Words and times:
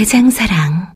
대장사랑. 0.00 0.94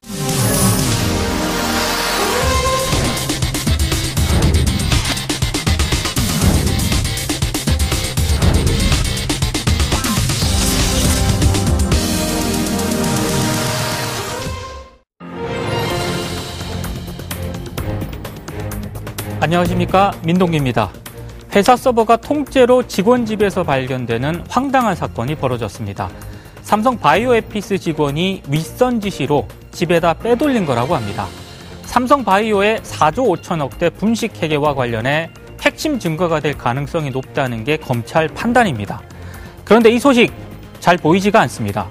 안녕하십니까 19.39 20.13
민동기입니다. 20.25 20.91
회사 21.55 21.77
서버가 21.77 22.17
통째로 22.17 22.87
직원 22.87 23.27
집에서 23.27 23.65
발견되는 23.65 24.47
황당한 24.49 24.97
사건이 24.97 25.35
벌어졌습니다. 25.35 26.09
삼성 26.65 26.99
바이오에피스 26.99 27.79
직원이 27.79 28.43
윗선 28.49 28.99
지시로 28.99 29.47
집에다 29.71 30.15
빼돌린 30.15 30.65
거라고 30.65 30.97
합니다. 30.97 31.27
삼성 31.83 32.25
바이오의 32.25 32.79
4조 32.81 33.39
5천억대 33.39 33.95
분식 33.95 34.43
회계와 34.43 34.75
관련해 34.75 35.29
핵심 35.61 35.99
증거가 35.99 36.41
될 36.41 36.57
가능성이 36.57 37.11
높다는 37.11 37.65
게 37.65 37.77
검찰 37.77 38.29
판단입니다. 38.29 39.03
그런데 39.63 39.91
이 39.91 39.99
소식 39.99 40.33
잘 40.81 40.97
보이지가 40.97 41.39
않습니다. 41.43 41.87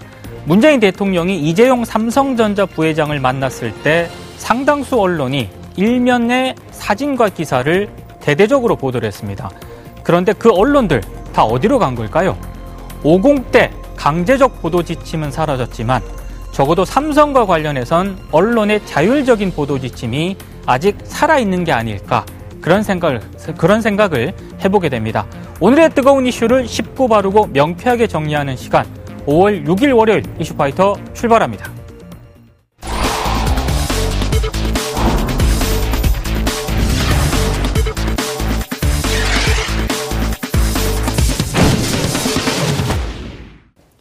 문재인 0.46 0.80
대통령이 0.80 1.40
이재용 1.40 1.86
삼성전자 1.86 2.66
부회장을 2.66 3.18
만났을 3.20 3.72
때 3.84 4.10
상당수 4.38 5.00
언론이 5.00 5.50
일면의 5.76 6.56
사진과 6.72 7.30
기사를 7.30 7.90
대대적으로 8.20 8.76
보도를 8.76 9.08
했습니다. 9.08 9.52
그런데 10.04 10.34
그 10.34 10.52
언론들 10.52 11.02
다 11.32 11.44
어디로 11.44 11.78
간 11.78 11.94
걸까요? 11.94 12.36
50대 13.04 13.83
강제적 14.04 14.62
보도 14.62 14.84
지침은 14.84 15.32
사라졌지만 15.32 16.02
적어도 16.52 16.84
삼성과 16.84 17.46
관련해선 17.46 18.20
언론의 18.34 18.86
자율적인 18.86 19.52
보도 19.52 19.80
지침이 19.80 20.36
아직 20.66 20.98
살아있는 21.06 21.64
게 21.64 21.72
아닐까 21.72 22.26
그런 22.60 22.84
생각을, 22.84 23.22
그런 23.58 23.82
생각을 23.82 24.34
해보게 24.62 24.90
됩니다. 24.90 25.26
오늘의 25.62 25.92
뜨거운 25.92 26.28
이슈를 26.28 26.68
쉽고 26.68 27.08
바르고 27.08 27.48
명쾌하게 27.54 28.08
정리하는 28.08 28.58
시간 28.58 28.86
5월 29.26 29.66
6일 29.66 29.96
월요일 29.96 30.24
이슈파이터 30.38 30.98
출발합니다. 31.14 31.83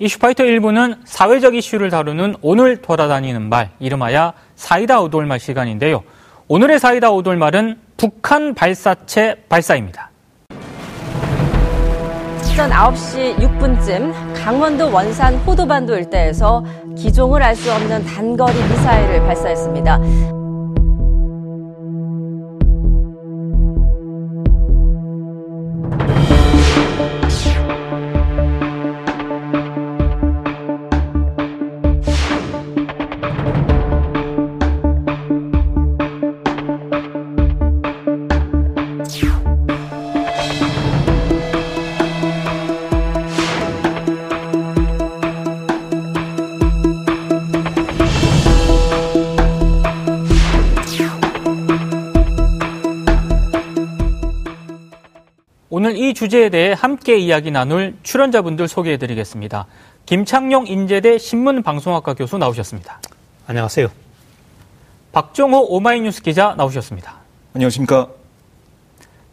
이슈파이터 0.02 0.42
1부는 0.42 0.96
사회적 1.04 1.54
이슈를 1.54 1.88
다루는 1.88 2.34
오늘 2.42 2.78
돌아다니는 2.78 3.48
말, 3.48 3.70
이름하여 3.78 4.32
사이다 4.56 5.00
오돌말 5.00 5.38
시간인데요. 5.38 6.02
오늘의 6.48 6.80
사이다 6.80 7.12
오돌말은 7.12 7.78
북한 7.96 8.52
발사체 8.52 9.44
발사입니다. 9.48 10.10
시전 12.42 12.70
9시 12.70 13.36
6분쯤 13.36 14.12
강원도 14.34 14.92
원산 14.92 15.36
호도반도 15.36 15.94
일대에서 15.94 16.64
기종을 16.98 17.40
알 17.40 17.54
수 17.54 17.72
없는 17.72 18.04
단거리 18.04 18.54
미사일을 18.54 19.20
발사했습니다. 19.20 20.41
이 56.12 56.14
주제에 56.14 56.50
대해 56.50 56.74
함께 56.76 57.16
이야기 57.16 57.50
나눌 57.50 57.96
출연자분들 58.02 58.68
소개해 58.68 58.98
드리겠습니다. 58.98 59.64
김창룡 60.04 60.66
인제대 60.66 61.16
신문방송학과 61.16 62.12
교수 62.12 62.36
나오셨습니다. 62.36 63.00
안녕하세요. 63.46 63.88
박종호 65.12 65.68
오마이뉴스 65.70 66.20
기자 66.20 66.54
나오셨습니다. 66.58 67.14
안녕하십니까. 67.54 68.08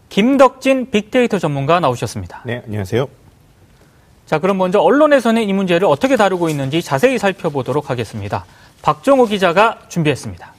김덕진 0.08 0.90
빅데이터 0.90 1.38
전문가 1.38 1.82
나오셨습니다. 1.82 2.44
네, 2.46 2.62
안녕하세요. 2.66 3.10
자, 4.26 4.40
그럼 4.40 4.58
먼저 4.58 4.80
언론에서는 4.80 5.44
이 5.44 5.52
문제를 5.52 5.86
어떻게 5.86 6.16
다루고 6.16 6.48
있는지 6.48 6.82
자세히 6.82 7.18
살펴보도록 7.18 7.90
하겠습니다. 7.90 8.46
박종호 8.84 9.26
기자가 9.26 9.80
준비했습니다. 9.90 10.54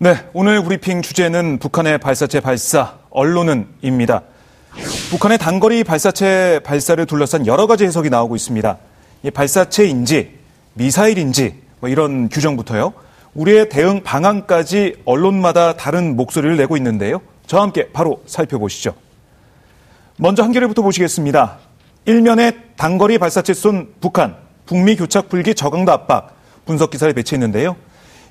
네, 0.00 0.28
오늘 0.34 0.62
브리핑 0.62 1.00
주제는 1.00 1.58
북한의 1.58 1.96
발사체 1.96 2.40
발사, 2.40 2.98
언론은입니다. 3.08 4.24
북한의 5.10 5.38
단거리 5.38 5.84
발사체 5.84 6.60
발사를 6.64 7.04
둘러싼 7.06 7.46
여러 7.46 7.66
가지 7.66 7.84
해석이 7.84 8.10
나오고 8.10 8.36
있습니다. 8.36 8.78
이 9.24 9.30
발사체인지 9.30 10.38
미사일인지 10.74 11.62
뭐 11.80 11.88
이런 11.88 12.28
규정부터요. 12.28 12.92
우리의 13.34 13.68
대응 13.68 14.02
방안까지 14.02 14.96
언론마다 15.04 15.76
다른 15.76 16.16
목소리를 16.16 16.56
내고 16.56 16.76
있는데요. 16.76 17.20
저와 17.46 17.62
함께 17.62 17.90
바로 17.92 18.22
살펴보시죠. 18.26 18.94
먼저 20.16 20.42
한겨레부터 20.42 20.82
보시겠습니다. 20.82 21.58
일면에 22.04 22.52
단거리 22.76 23.18
발사체 23.18 23.54
쏜 23.54 23.94
북한, 24.00 24.36
북미 24.66 24.96
교착 24.96 25.28
불기 25.28 25.54
저강도 25.54 25.92
압박 25.92 26.36
분석 26.64 26.90
기사를 26.90 27.12
배치했는데요. 27.12 27.76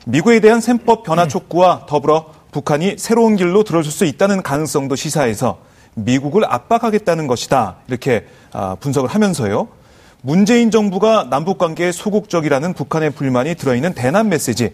미국에 0.05 0.39
대한 0.39 0.61
셈법 0.61 1.03
변화 1.03 1.27
촉구와 1.27 1.85
더불어 1.87 2.33
북한이 2.51 2.95
새로운 2.97 3.35
길로 3.35 3.63
들어설 3.63 3.91
수 3.91 4.05
있다는 4.05 4.41
가능성도 4.41 4.95
시사해서 4.95 5.59
미국을 5.97 6.45
압박하겠다는 6.45 7.27
것이다. 7.27 7.77
이렇게 7.87 8.27
아, 8.53 8.75
분석을 8.79 9.09
하면서요. 9.09 9.67
문재인 10.21 10.71
정부가 10.71 11.27
남북 11.29 11.57
관계에 11.57 11.91
소극적이라는 11.91 12.73
북한의 12.73 13.11
불만이 13.11 13.55
들어있는 13.55 13.93
대남 13.93 14.29
메시지, 14.29 14.73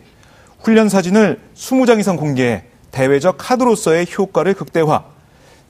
훈련 0.60 0.90
사진을 0.90 1.40
20장 1.56 2.00
이상 2.00 2.16
공개해 2.16 2.64
대외적 2.92 3.36
카드로서의 3.38 4.08
효과를 4.18 4.54
극대화, 4.54 5.04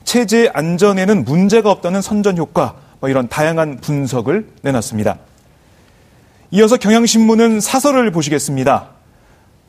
체제 0.04 0.50
안전에는 0.52 1.24
문제가 1.24 1.70
없다는 1.70 2.02
선전 2.02 2.36
효과, 2.38 2.76
뭐 3.00 3.08
이런 3.08 3.28
다양한 3.28 3.78
분석을 3.80 4.48
내놨습니다. 4.62 5.18
이어서 6.50 6.76
경향신문은 6.76 7.60
사설을 7.60 8.10
보시겠습니다. 8.10 8.90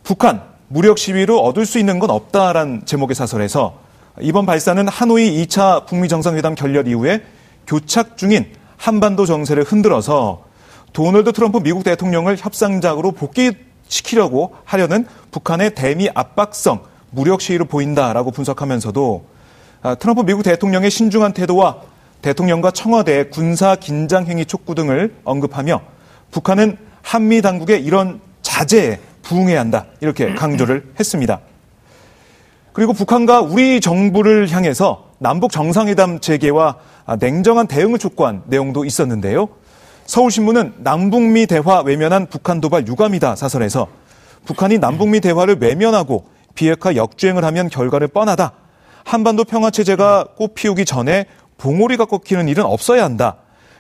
북한, 0.04 0.44
무력 0.68 0.98
시위로 0.98 1.40
얻을 1.40 1.66
수 1.66 1.80
있는 1.80 2.00
건 2.00 2.10
없다란 2.10 2.84
제목의 2.86 3.16
사설에서 3.16 3.85
이번 4.22 4.46
발사는 4.46 4.88
하노이 4.88 5.46
2차 5.46 5.86
북미 5.86 6.08
정상회담 6.08 6.56
결렬 6.56 6.88
이후에 6.88 7.22
교착 7.68 8.18
중인 8.18 8.46
한반도 8.78 9.26
정세를 9.26 9.64
흔들어서 9.64 10.46
도널드 10.94 11.34
트럼프 11.34 11.60
미국 11.60 11.84
대통령을 11.84 12.38
협상장으로 12.38 13.12
복귀시키려고 13.12 14.56
하려는 14.64 15.06
북한의 15.32 15.76
대미 15.76 16.10
압박성 16.14 16.84
무력 17.12 17.42
시위로 17.42 17.66
보인다라고 17.66 18.32
분석하면서도 18.32 19.26
아, 19.82 19.96
트럼프 19.96 20.22
미국 20.22 20.44
대통령의 20.44 20.90
신중한 20.90 21.34
태도와 21.34 21.82
대통령과 22.22 22.72
청와대의 22.72 23.30
군사 23.30 23.76
긴장 23.76 24.26
행위 24.28 24.46
촉구 24.46 24.76
등을 24.76 25.14
언급하며 25.26 25.82
북한은 26.32 26.78
한미 27.02 27.42
당국의 27.42 27.84
이런 27.84 28.22
자제에 28.42 29.00
부응해야 29.24 29.60
한다 29.60 29.86
이렇게 30.00 30.34
강조를 30.34 30.94
했습니다. 31.00 31.42
그리고 32.76 32.92
북한과 32.92 33.40
우리 33.40 33.80
정부를 33.80 34.52
향해서 34.52 35.06
남북 35.18 35.54
정상회담 35.54 36.20
재개와 36.20 36.76
냉정한 37.20 37.68
대응을 37.68 38.00
촉구한 38.00 38.44
내용도 38.48 38.84
있었는데요. 38.84 39.48
서울신문은 40.08 40.74
남북미 40.80 41.48
대화 41.48 41.80
외면한 41.80 42.28
북한 42.30 42.60
도발 42.60 42.86
유감이다 42.86 43.38
사설에서 43.38 43.88
북한이 44.44 44.80
남북미 44.80 45.22
대화를 45.22 45.56
외면하고 45.62 46.26
비핵화 46.54 46.98
역주행을 46.98 47.46
하면 47.46 47.70
결과를 47.70 48.10
뻔하다. 48.10 48.52
한반도 49.06 49.46
평화 49.46 49.72
체제가 49.72 50.26
꽃피우기 50.36 50.84
전에 50.84 51.28
봉오리가 51.58 52.04
꺾이는 52.04 52.50
일은 52.50 52.66
없어야 52.66 53.06
한다. 53.06 53.38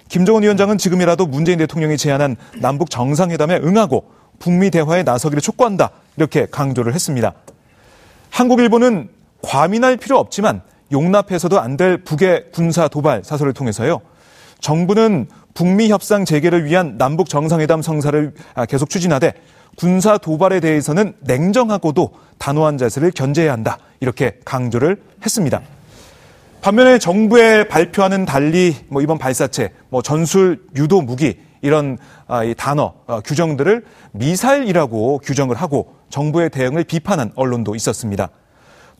김정은 0.07 0.43
위원장은 0.43 0.77
지금이라도 0.77 1.25
문재인 1.25 1.57
대통령이 1.57 1.97
제안한 1.97 2.37
남북 2.61 2.89
정상회담에 2.89 3.57
응하고 3.57 4.05
북미 4.39 4.71
대화에 4.71 5.03
나서기를 5.03 5.41
촉구한다. 5.41 5.89
이렇게 6.15 6.47
강조를 6.49 6.93
했습니다. 6.93 7.33
한국 8.35 8.59
일본은 8.59 9.07
과민할 9.41 9.95
필요 9.95 10.17
없지만 10.19 10.61
용납해서도 10.91 11.61
안 11.61 11.77
될 11.77 12.03
북의 12.03 12.47
군사 12.51 12.89
도발 12.89 13.23
사설을 13.23 13.53
통해서요. 13.53 14.01
정부는 14.59 15.27
북미 15.53 15.87
협상 15.87 16.25
재개를 16.25 16.65
위한 16.65 16.97
남북 16.97 17.29
정상회담 17.29 17.81
성사를 17.81 18.33
아, 18.53 18.65
계속 18.65 18.89
추진하되 18.89 19.31
군사 19.77 20.17
도발에 20.17 20.59
대해서는 20.59 21.13
냉정하고도 21.21 22.11
단호한 22.37 22.77
자세를 22.77 23.11
견제해야 23.11 23.53
한다. 23.53 23.77
이렇게 24.01 24.37
강조를 24.43 25.01
했습니다. 25.23 25.61
반면에 26.59 26.99
정부의 26.99 27.69
발표하는 27.69 28.25
달리 28.25 28.75
뭐 28.89 29.01
이번 29.01 29.17
발사체, 29.17 29.71
뭐 29.87 30.01
전술 30.01 30.61
유도 30.75 31.01
무기 31.01 31.37
이런 31.61 31.97
아, 32.27 32.43
이 32.43 32.53
단어 32.53 32.95
어, 33.07 33.21
규정들을 33.21 33.85
미사일이라고 34.11 35.19
규정을 35.19 35.55
하고 35.55 35.95
정부의 36.15 36.49
대응을 36.49 36.85
비판한 36.85 37.33
언론도 37.35 37.75
있었습니다. 37.75 38.29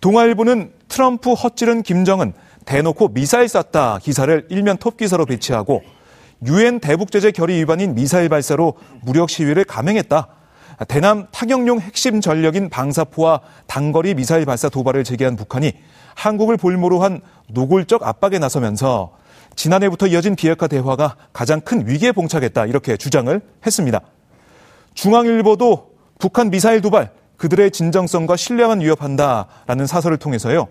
동아일보는 0.02 0.74
트럼프 0.90 1.32
헛질은 1.32 1.84
김정은 1.84 2.34
대놓고 2.66 3.14
미사일 3.14 3.48
쐈다 3.48 4.00
기사를 4.04 4.48
일면 4.50 4.76
톱 4.78 4.98
기사로 4.98 5.26
배치하고 5.26 5.82
유엔 6.46 6.82
대북 6.82 7.12
제재 7.12 7.32
결의 7.32 7.60
위반인 7.60 7.96
미사일 7.96 8.28
발사로 8.28 8.74
무력 9.02 9.30
시위를 9.30 9.64
감행했다. 9.64 10.28
대남 10.90 11.28
타격용 11.32 11.80
핵심 11.80 12.20
전력인 12.20 12.70
방사포와 12.70 13.40
단거리 13.66 14.14
미사일 14.14 14.44
발사 14.44 14.68
도발을 14.68 15.06
제기한 15.06 15.38
북한이 15.38 15.72
한국을 16.16 16.58
볼모로 16.58 17.02
한 17.02 17.22
노골적 17.48 18.04
압박에 18.04 18.40
나서면서 18.40 19.14
지난해부터 19.56 20.08
이어진 20.08 20.36
비핵화 20.36 20.68
대화가 20.68 21.16
가장 21.32 21.62
큰 21.62 21.88
위기에 21.88 22.12
봉착했다 22.12 22.66
이렇게 22.66 22.98
주장을 22.98 23.40
했습니다. 23.66 24.02
중앙일보도 24.96 25.95
북한 26.20 26.50
미사일 26.50 26.82
도발 26.82 27.12
그들의 27.38 27.72
진정성과 27.72 28.38
신뢰만 28.38 28.80
위협한다라는 28.80 29.88
사설을 29.88 30.18
통해서요. 30.18 30.68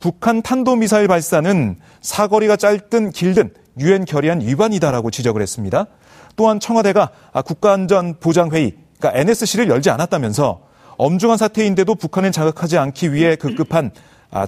북한 0.00 0.42
탄도미사일 0.42 1.06
발사는 1.06 1.78
사거리가 2.00 2.56
짧든 2.56 3.10
길든 3.10 3.50
유엔 3.78 4.04
결의안 4.04 4.40
위반이다라고 4.40 5.10
지적을 5.10 5.40
했습니다. 5.42 5.86
또한 6.34 6.58
청와대가 6.58 7.10
국가안전보장회의, 7.44 8.74
그러니까 8.98 9.20
NSC를 9.20 9.68
열지 9.68 9.90
않았다면서 9.90 10.62
엄중한 10.96 11.36
사태인데도 11.36 11.94
북한을 11.94 12.32
자극하지 12.32 12.78
않기 12.78 13.12
위해 13.12 13.36
급급한 13.36 13.90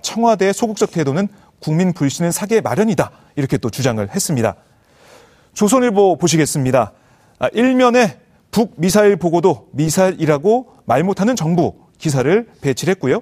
청와대의 0.03 0.55
소극적 0.55 0.91
태도는 0.91 1.29
국민 1.61 1.93
불신은 1.93 2.33
사계 2.33 2.61
마련이다. 2.61 3.11
이렇게 3.37 3.57
또 3.59 3.71
주장을 3.71 4.07
했습니다. 4.09 4.55
조선일보 5.53 6.17
보시겠습니다. 6.19 6.93
일면에 7.53 8.19
북 8.55 8.75
미사일 8.77 9.17
보고도 9.17 9.67
미사일이라고 9.73 10.69
말 10.85 11.03
못하는 11.03 11.35
정부 11.35 11.75
기사를 11.99 12.47
배치를 12.61 12.93
했고요. 12.93 13.19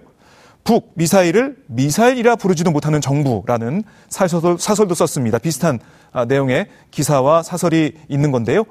북 0.62 0.93
미사일을 0.94 1.56
미사일이라 1.69 2.37
부르지도 2.37 2.70
못하는 2.70 3.00
정부라는 3.00 3.82
사설도, 4.11 4.58
사설도 4.58 4.94
썼습니다. 4.94 5.38
비슷한 5.38 5.79
아, 6.12 6.26
내용의 6.26 6.67
기사와 6.90 7.43
사설이 7.43 7.94
있는 8.11 8.31
건데요. 8.31 8.64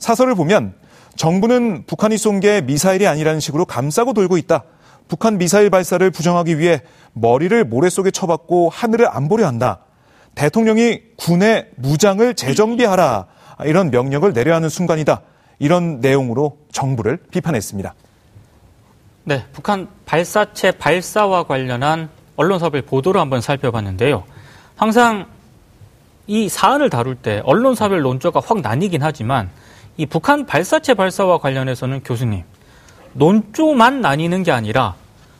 사설을 0.00 0.34
보면 0.34 0.74
정부는 1.14 1.84
북한이 1.86 2.18
쏜 2.18 2.40
게 2.40 2.62
미사일이 2.62 3.06
아니라는 3.06 3.38
식으로 3.38 3.64
감싸고 3.64 4.12
돌고 4.12 4.38
있다. 4.38 4.64
북한 5.06 5.38
미사일 5.38 5.70
발사를 5.70 6.10
부정하기 6.10 6.58
위해 6.58 6.80
머리를 7.12 7.64
모래 7.64 7.88
속에 7.88 8.10
쳐박고 8.10 8.70
하늘을 8.70 9.06
안 9.08 9.28
보려 9.28 9.46
한다. 9.46 9.84
대통령이 10.34 11.00
군의 11.16 11.68
무장을 11.76 12.34
재정비하라. 12.34 13.26
이런 13.66 13.92
명령을 13.92 14.32
내려야 14.32 14.56
하는 14.56 14.68
순간이다. 14.68 15.22
이런 15.58 16.00
내용으로 16.00 16.58
정부를 16.72 17.18
비판했습니다. 17.30 17.94
네, 19.24 19.44
북한 19.52 19.88
발사체 20.06 20.72
발사와 20.72 21.44
관련한 21.44 22.08
언론사별 22.36 22.82
보도를 22.82 23.20
한번 23.20 23.40
살펴봤는데요. 23.40 24.24
항상 24.76 25.26
이 26.26 26.48
사안을 26.48 26.88
다룰 26.90 27.14
때 27.14 27.42
언론사별 27.44 28.00
논조가 28.00 28.40
확 28.44 28.60
나뉘긴 28.60 29.02
하지만 29.02 29.50
이 29.96 30.06
북한 30.06 30.46
발사체 30.46 30.94
발사와 30.94 31.38
관련해서는 31.38 32.02
교수님 32.04 32.44
논조만 33.14 34.00
나뉘는 34.00 34.44
게 34.44 34.52
아니라 34.52 34.94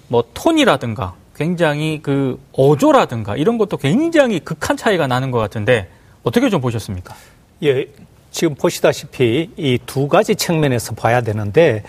뭐 0.09 0.25
톤이라든가 0.35 1.15
굉장히 1.37 2.01
그 2.03 2.41
어조라든가 2.53 3.37
이런 3.37 3.59
것도 3.59 3.77
굉장히 3.77 4.41
극한 4.41 4.77
차이가 4.77 5.07
나는 5.07 5.31
것 5.31 5.39
같은데 5.39 5.89
어떻게 6.25 6.51
좀 6.51 6.61
보셨습니까? 6.61 7.15
예, 7.63 7.87
지금 8.31 8.55
보시다시피 8.55 9.51
이 9.57 9.79
두 9.87 10.09
가지 10.09 10.35
측면에서 10.35 10.95
봐야 10.95 11.21
되는데 11.21 11.83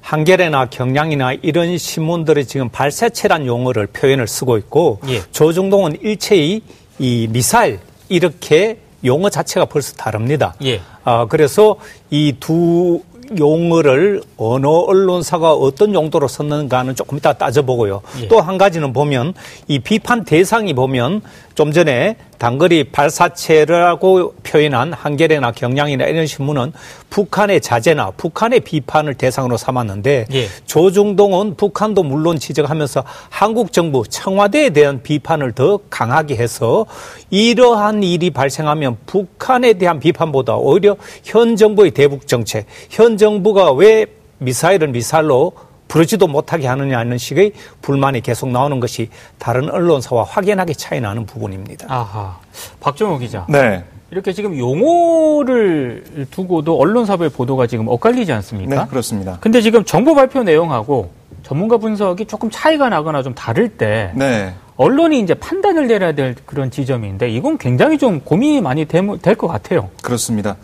한겨레나 0.00 0.66
경향이나 0.66 1.32
이런 1.40 1.78
신문들이 1.78 2.44
지금 2.46 2.68
발사체란 2.68 3.46
용어를 3.46 3.86
표현을 3.86 4.26
쓰고 4.28 4.58
있고 4.58 5.00
예. 5.08 5.22
조중동은 5.32 5.98
일체의 6.02 6.60
이 6.98 7.28
미사일 7.30 7.78
이렇게 8.08 8.78
용어 9.04 9.30
자체가 9.30 9.66
벌써 9.66 9.94
다릅니다. 9.94 10.54
예. 10.64 10.80
아, 11.04 11.26
그래서 11.26 11.76
이두 12.10 13.00
용어를 13.38 14.22
어느 14.36 14.66
언론사가 14.66 15.54
어떤 15.54 15.94
용도로 15.94 16.28
썼는가는 16.28 16.94
조금 16.94 17.16
이따 17.16 17.32
따져보고요. 17.32 18.02
예. 18.20 18.28
또한 18.28 18.58
가지는 18.58 18.92
보면 18.92 19.32
이 19.68 19.78
비판 19.78 20.24
대상이 20.26 20.74
보면 20.74 21.22
좀 21.54 21.72
전에 21.72 22.16
단거리 22.44 22.84
발사체라고 22.84 24.34
표현한 24.42 24.92
한겨레나 24.92 25.52
경향이나 25.52 26.04
이런 26.04 26.26
신문은 26.26 26.74
북한의 27.08 27.62
자제나 27.62 28.10
북한의 28.18 28.60
비판을 28.60 29.14
대상으로 29.14 29.56
삼았는데 29.56 30.26
예. 30.30 30.48
조중동은 30.66 31.56
북한도 31.56 32.02
물론 32.02 32.38
지적하면서 32.38 33.02
한국 33.30 33.72
정부 33.72 34.04
청와대에 34.06 34.68
대한 34.70 35.02
비판을 35.02 35.52
더 35.52 35.80
강하게 35.88 36.36
해서 36.36 36.84
이러한 37.30 38.02
일이 38.02 38.28
발생하면 38.28 38.98
북한에 39.06 39.72
대한 39.72 39.98
비판보다 39.98 40.56
오히려 40.56 40.96
현 41.24 41.56
정부의 41.56 41.92
대북 41.92 42.26
정책, 42.26 42.66
현 42.90 43.16
정부가 43.16 43.72
왜 43.72 44.04
미사일을 44.36 44.88
미사일로 44.88 45.54
부르지도 45.94 46.26
못하게 46.26 46.66
하느냐는 46.66 47.18
식의 47.18 47.52
불만이 47.80 48.20
계속 48.20 48.48
나오는 48.50 48.80
것이 48.80 49.10
다른 49.38 49.70
언론사와 49.70 50.24
확연하게 50.24 50.74
차이 50.74 51.00
나는 51.00 51.24
부분입니다. 51.24 51.86
아하. 51.88 52.36
박정호 52.80 53.18
기자. 53.18 53.46
네. 53.48 53.84
이렇게 54.10 54.32
지금 54.32 54.58
용어를 54.58 56.26
두고도 56.32 56.76
언론사별 56.80 57.30
보도가 57.30 57.68
지금 57.68 57.86
엇갈리지 57.86 58.32
않습니까? 58.32 58.82
네, 58.84 58.90
그렇습니다. 58.90 59.38
근데 59.40 59.60
지금 59.60 59.84
정부 59.84 60.16
발표 60.16 60.42
내용하고 60.42 61.12
전문가 61.44 61.76
분석이 61.76 62.24
조금 62.26 62.50
차이가 62.50 62.88
나거나 62.88 63.22
좀 63.22 63.32
다를 63.36 63.68
때 63.68 64.10
네. 64.16 64.52
언론이 64.76 65.20
이제 65.20 65.34
판단을 65.34 65.86
내려야 65.86 66.10
될 66.10 66.34
그런 66.44 66.72
지점인데 66.72 67.30
이건 67.30 67.56
굉장히 67.56 67.98
좀 67.98 68.18
고민이 68.18 68.60
많이 68.60 68.84
될 68.86 69.06
것 69.36 69.46
같아요. 69.46 69.90
그렇습니다. 70.02 70.56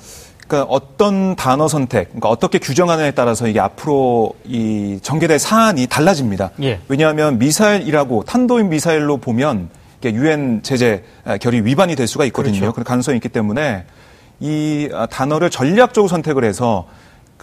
그러니까 0.51 0.65
어떤 0.69 1.37
단어 1.37 1.69
선택, 1.69 2.09
그러니까 2.09 2.29
어떻게 2.29 2.59
규정하느냐에 2.59 3.13
따라서 3.13 3.47
이게 3.47 3.61
앞으로 3.61 4.35
이 4.45 4.99
전개될 5.01 5.39
사안이 5.39 5.87
달라집니다. 5.87 6.51
예. 6.63 6.81
왜냐하면 6.89 7.39
미사일이라고 7.39 8.25
탄도인 8.25 8.69
미사일로 8.69 9.19
보면 9.19 9.69
유엔 10.05 10.61
제재 10.65 11.05
결의 11.41 11.65
위반이 11.65 11.95
될 11.95 12.09
수가 12.09 12.25
있거든요. 12.27 12.59
그렇죠. 12.59 12.73
그런 12.73 12.85
가능성이 12.85 13.19
있기 13.19 13.29
때문에 13.29 13.85
이 14.41 14.89
단어를 15.11 15.51
전략적으로 15.51 16.09
선택을 16.09 16.43
해서 16.43 16.89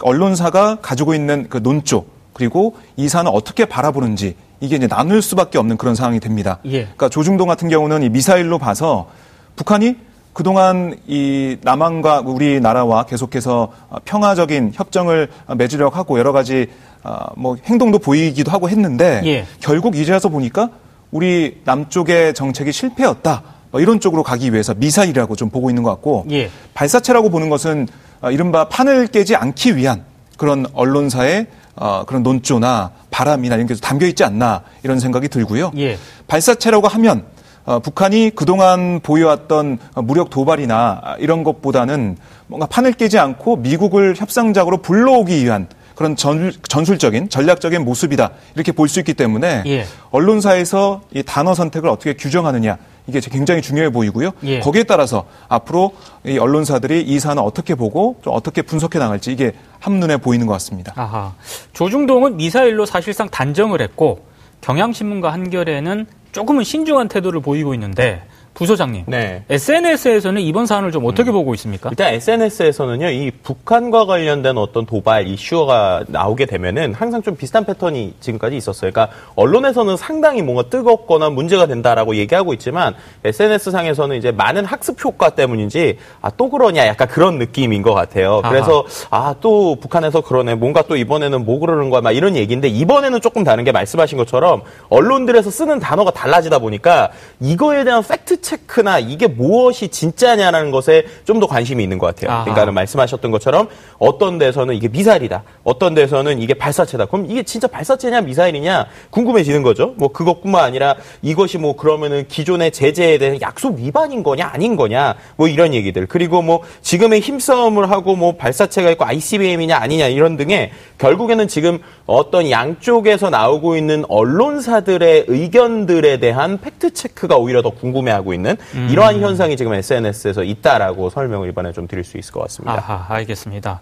언론사가 0.02 0.80
가지고 0.82 1.14
있는 1.14 1.46
그 1.48 1.58
논조 1.62 2.04
그리고 2.34 2.76
이 2.96 3.08
사안을 3.08 3.30
어떻게 3.34 3.64
바라보는지 3.64 4.36
이게 4.60 4.76
이제 4.76 4.86
나눌 4.86 5.22
수밖에 5.22 5.56
없는 5.56 5.78
그런 5.78 5.94
상황이 5.94 6.20
됩니다. 6.20 6.58
예. 6.66 6.82
그러니까 6.82 7.08
조중동 7.08 7.48
같은 7.48 7.70
경우는 7.70 8.02
이 8.02 8.10
미사일로 8.10 8.58
봐서 8.58 9.08
북한이 9.56 9.96
그동안 10.38 10.96
이 11.08 11.56
남한과 11.62 12.20
우리나라와 12.20 13.06
계속해서 13.06 13.72
평화적인 14.04 14.70
협정을 14.72 15.26
맺으려고 15.56 15.96
하고 15.96 16.16
여러 16.16 16.30
가지 16.30 16.68
아, 17.02 17.30
뭐 17.36 17.56
행동도 17.64 17.98
보이기도 17.98 18.52
하고 18.52 18.68
했는데 18.68 19.20
예. 19.24 19.46
결국 19.58 19.96
이제 19.96 20.12
와서 20.12 20.28
보니까 20.28 20.70
우리 21.10 21.60
남쪽의 21.64 22.34
정책이 22.34 22.70
실패였다. 22.70 23.42
뭐 23.72 23.80
이런 23.80 23.98
쪽으로 23.98 24.22
가기 24.22 24.52
위해서 24.52 24.74
미사일이라고 24.74 25.34
좀 25.34 25.50
보고 25.50 25.70
있는 25.70 25.82
것 25.82 25.90
같고 25.90 26.24
예. 26.30 26.50
발사체라고 26.72 27.30
보는 27.30 27.48
것은 27.48 27.88
아, 28.20 28.30
이른바 28.30 28.68
판을 28.68 29.08
깨지 29.08 29.34
않기 29.34 29.74
위한 29.74 30.04
그런 30.36 30.66
언론사의 30.72 31.48
어, 31.74 32.04
그런 32.06 32.22
논조나 32.22 32.92
바람이나 33.10 33.56
이런 33.56 33.66
게 33.66 33.74
담겨 33.74 34.06
있지 34.06 34.22
않나 34.22 34.62
이런 34.84 35.00
생각이 35.00 35.26
들고요. 35.26 35.72
예. 35.78 35.98
발사체라고 36.28 36.86
하면 36.86 37.24
어, 37.68 37.80
북한이 37.80 38.30
그동안 38.34 38.98
보여왔던 39.00 39.78
무력 39.96 40.30
도발이나 40.30 41.16
이런 41.18 41.44
것보다는 41.44 42.16
뭔가 42.46 42.64
판을 42.64 42.92
깨지 42.94 43.18
않고 43.18 43.56
미국을 43.56 44.14
협상작으로 44.16 44.78
불러오기 44.78 45.44
위한 45.44 45.66
그런 45.94 46.16
전, 46.16 46.50
전술적인 46.66 47.28
전략적인 47.28 47.84
모습이다 47.84 48.30
이렇게 48.54 48.72
볼 48.72 48.88
수 48.88 49.00
있기 49.00 49.12
때문에 49.12 49.64
예. 49.66 49.84
언론사에서 50.10 51.02
이 51.12 51.22
단어 51.22 51.52
선택을 51.54 51.90
어떻게 51.90 52.14
규정하느냐 52.14 52.78
이게 53.06 53.20
굉장히 53.20 53.60
중요해 53.60 53.90
보이고요. 53.90 54.30
예. 54.44 54.60
거기에 54.60 54.84
따라서 54.84 55.26
앞으로 55.48 55.92
이 56.24 56.38
언론사들이 56.38 57.02
이 57.02 57.18
사안을 57.20 57.42
어떻게 57.44 57.74
보고 57.74 58.16
좀 58.24 58.32
어떻게 58.34 58.62
분석해 58.62 58.98
나갈지 58.98 59.30
이게 59.30 59.52
한눈에 59.78 60.16
보이는 60.16 60.46
것 60.46 60.54
같습니다. 60.54 60.94
아하. 60.96 61.34
조중동은 61.74 62.38
미사일로 62.38 62.86
사실상 62.86 63.28
단정을 63.28 63.82
했고 63.82 64.20
경향신문과 64.62 65.32
한겨레는 65.32 66.06
조금은 66.32 66.64
신중한 66.64 67.08
태도를 67.08 67.40
보이고 67.40 67.74
있는데 67.74 68.22
부소장님. 68.54 69.04
네. 69.06 69.44
SNS에서는 69.48 70.40
이번 70.42 70.66
사안을 70.66 70.90
좀 70.90 71.04
어떻게 71.06 71.30
음. 71.30 71.34
보고 71.34 71.54
있습니까? 71.54 71.90
일단 71.90 72.12
SNS에서는요, 72.14 73.10
이 73.10 73.30
북한과 73.30 74.06
관련된 74.06 74.58
어떤 74.58 74.84
도발 74.84 75.28
이슈가 75.28 76.04
나오게 76.08 76.46
되면은 76.46 76.94
항상 76.94 77.22
좀 77.22 77.36
비슷한 77.36 77.64
패턴이 77.64 78.14
지금까지 78.20 78.56
있었어요. 78.56 78.90
그러니까 78.90 79.14
언론에서는 79.36 79.96
상당히 79.96 80.42
뭔가 80.42 80.64
뜨겁거나 80.64 81.30
문제가 81.30 81.66
된다라고 81.66 82.16
얘기하고 82.16 82.52
있지만 82.54 82.94
SNS 83.24 83.70
상에서는 83.70 84.16
이제 84.16 84.32
많은 84.32 84.64
학습 84.64 85.04
효과 85.04 85.30
때문인지 85.30 85.98
아, 86.20 86.30
또 86.30 86.50
그러냐 86.50 86.86
약간 86.86 87.06
그런 87.08 87.38
느낌인 87.38 87.82
것 87.82 87.94
같아요. 87.94 88.42
그래서 88.42 88.84
아, 89.10 89.34
또 89.40 89.76
북한에서 89.76 90.20
그러네. 90.20 90.56
뭔가 90.56 90.82
또 90.82 90.96
이번에는 90.96 91.44
뭐 91.44 91.60
그러는 91.60 91.90
거야. 91.90 92.00
막 92.00 92.12
이런 92.12 92.34
얘기인데 92.36 92.68
이번에는 92.68 93.20
조금 93.20 93.44
다른 93.44 93.64
게 93.64 93.72
말씀하신 93.72 94.18
것처럼 94.18 94.62
언론들에서 94.88 95.50
쓰는 95.50 95.78
단어가 95.78 96.10
달라지다 96.10 96.58
보니까 96.58 97.10
이거에 97.40 97.84
대한 97.84 98.02
팩트 98.02 98.37
체크나 98.42 98.98
이게 98.98 99.26
무엇이 99.26 99.88
진짜냐라는 99.88 100.70
것에 100.70 101.04
좀 101.24 101.38
더 101.38 101.46
관심이 101.46 101.82
있는 101.82 101.98
것 101.98 102.06
같아요. 102.06 102.30
아하. 102.34 102.44
그러니까 102.44 102.72
말씀하셨던 102.72 103.30
것처럼 103.30 103.68
어떤 103.98 104.38
데서는 104.38 104.74
이게 104.74 104.88
미사일이다. 104.88 105.44
어떤 105.62 105.94
데서는 105.94 106.40
이게 106.40 106.54
발사체다. 106.54 107.06
그럼 107.06 107.26
이게 107.30 107.44
진짜 107.44 107.68
발사체냐 107.68 108.22
미사일이냐 108.22 108.86
궁금해지는 109.10 109.62
거죠. 109.62 109.94
뭐 109.96 110.08
그것뿐만 110.08 110.64
아니라 110.64 110.96
이것이 111.22 111.58
뭐 111.58 111.76
그러면은 111.76 112.26
기존의 112.26 112.72
제재에 112.72 113.18
대한 113.18 113.40
약속 113.40 113.76
위반인 113.78 114.22
거냐 114.24 114.50
아닌 114.52 114.74
거냐 114.74 115.14
뭐 115.36 115.46
이런 115.46 115.74
얘기들. 115.74 116.06
그리고 116.06 116.42
뭐 116.42 116.62
지금의 116.82 117.20
힘싸움을 117.20 117.90
하고 117.90 118.16
뭐 118.16 118.32
발사체가 118.36 118.90
있고 118.90 119.04
ICBM이냐 119.04 119.76
아니냐 119.76 120.08
이런 120.08 120.36
등의 120.36 120.70
결국에는 120.98 121.46
지금 121.46 121.78
어떤 122.06 122.50
양쪽에서 122.50 123.30
나오고 123.30 123.76
있는 123.76 124.04
언론사들의 124.08 125.26
의견들에 125.28 126.18
대한 126.18 126.58
팩트 126.60 126.92
체크가 126.94 127.36
오히려 127.36 127.62
더 127.62 127.70
궁금해하고 127.70 128.27
있는 128.32 128.56
음. 128.74 128.88
이러한 128.90 129.20
현상이 129.20 129.56
지금 129.56 129.72
SNS에서 129.74 130.42
있다라고 130.42 131.10
설명을 131.10 131.48
이번에 131.48 131.72
좀 131.72 131.86
드릴 131.86 132.04
수 132.04 132.18
있을 132.18 132.32
것 132.32 132.40
같습니다. 132.42 132.74
아하, 132.74 133.14
알겠습니다. 133.14 133.80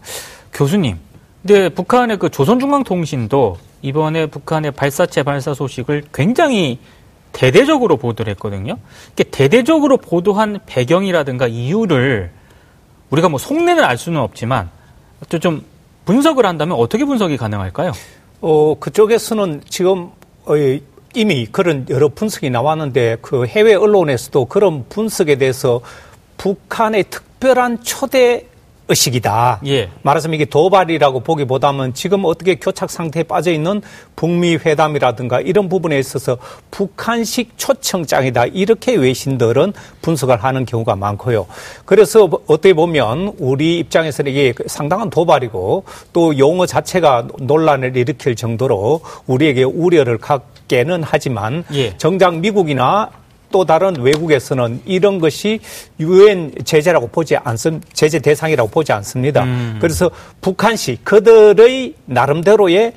교수님, 0.52 0.98
근데 1.46 1.68
북한의 1.68 2.18
그 2.18 2.30
조선중앙통신도 2.30 3.58
이번에 3.82 4.26
북한의 4.26 4.72
발사체 4.72 5.22
발사 5.22 5.54
소식을 5.54 6.04
굉장히 6.12 6.78
대대적으로 7.32 7.98
보도를 7.98 8.30
했거든요. 8.32 8.78
대대적으로 9.30 9.98
보도한 9.98 10.58
배경이라든가 10.66 11.46
이유를 11.46 12.30
우리가 13.10 13.28
뭐 13.28 13.38
속내는 13.38 13.84
알 13.84 13.98
수는 13.98 14.20
없지만 14.20 14.70
좀 15.40 15.64
분석을 16.06 16.46
한다면 16.46 16.78
어떻게 16.78 17.04
분석이 17.04 17.36
가능할까요? 17.36 17.92
어, 18.40 18.78
그쪽에서는 18.78 19.62
지금 19.68 20.10
어, 20.46 20.54
이미 21.16 21.46
그런 21.46 21.86
여러 21.88 22.08
분석이 22.08 22.50
나왔는데 22.50 23.16
그 23.22 23.46
해외 23.46 23.74
언론에서도 23.74 24.44
그런 24.44 24.84
분석에 24.90 25.36
대해서 25.36 25.80
북한의 26.36 27.04
특별한 27.04 27.82
초대 27.82 28.44
의식이다. 28.88 29.60
예. 29.66 29.90
말하자면 30.02 30.34
이게 30.34 30.44
도발이라고 30.44 31.20
보기보다는 31.20 31.94
지금 31.94 32.24
어떻게 32.24 32.54
교착 32.56 32.90
상태에 32.90 33.22
빠져 33.24 33.50
있는 33.50 33.82
북미 34.14 34.56
회담이라든가 34.56 35.40
이런 35.40 35.68
부분에 35.68 35.98
있어서 35.98 36.38
북한식 36.70 37.56
초청장이다. 37.56 38.46
이렇게 38.46 38.94
외신들은 38.94 39.72
분석을 40.02 40.42
하는 40.42 40.64
경우가 40.64 40.96
많고요. 40.96 41.46
그래서 41.84 42.28
어떻게 42.46 42.74
보면 42.74 43.34
우리 43.38 43.78
입장에서는 43.78 44.30
이게 44.30 44.54
상당한 44.66 45.10
도발이고 45.10 45.84
또 46.12 46.38
용어 46.38 46.66
자체가 46.66 47.28
논란을 47.40 47.96
일으킬 47.96 48.36
정도로 48.36 49.00
우리에게 49.26 49.64
우려를 49.64 50.18
갖게는 50.18 51.02
하지만 51.04 51.64
예. 51.72 51.96
정작 51.96 52.36
미국이나 52.38 53.10
또 53.50 53.64
다른 53.64 53.96
외국에서는 54.00 54.82
이런 54.84 55.18
것이 55.18 55.60
유엔 56.00 56.52
제재라고 56.64 57.08
보지 57.08 57.36
않습 57.36 57.80
제재 57.94 58.18
대상이라고 58.18 58.68
보지 58.70 58.92
않습니다. 58.92 59.44
음. 59.44 59.78
그래서 59.80 60.10
북한시 60.40 60.98
그들의 61.04 61.94
나름대로의 62.06 62.92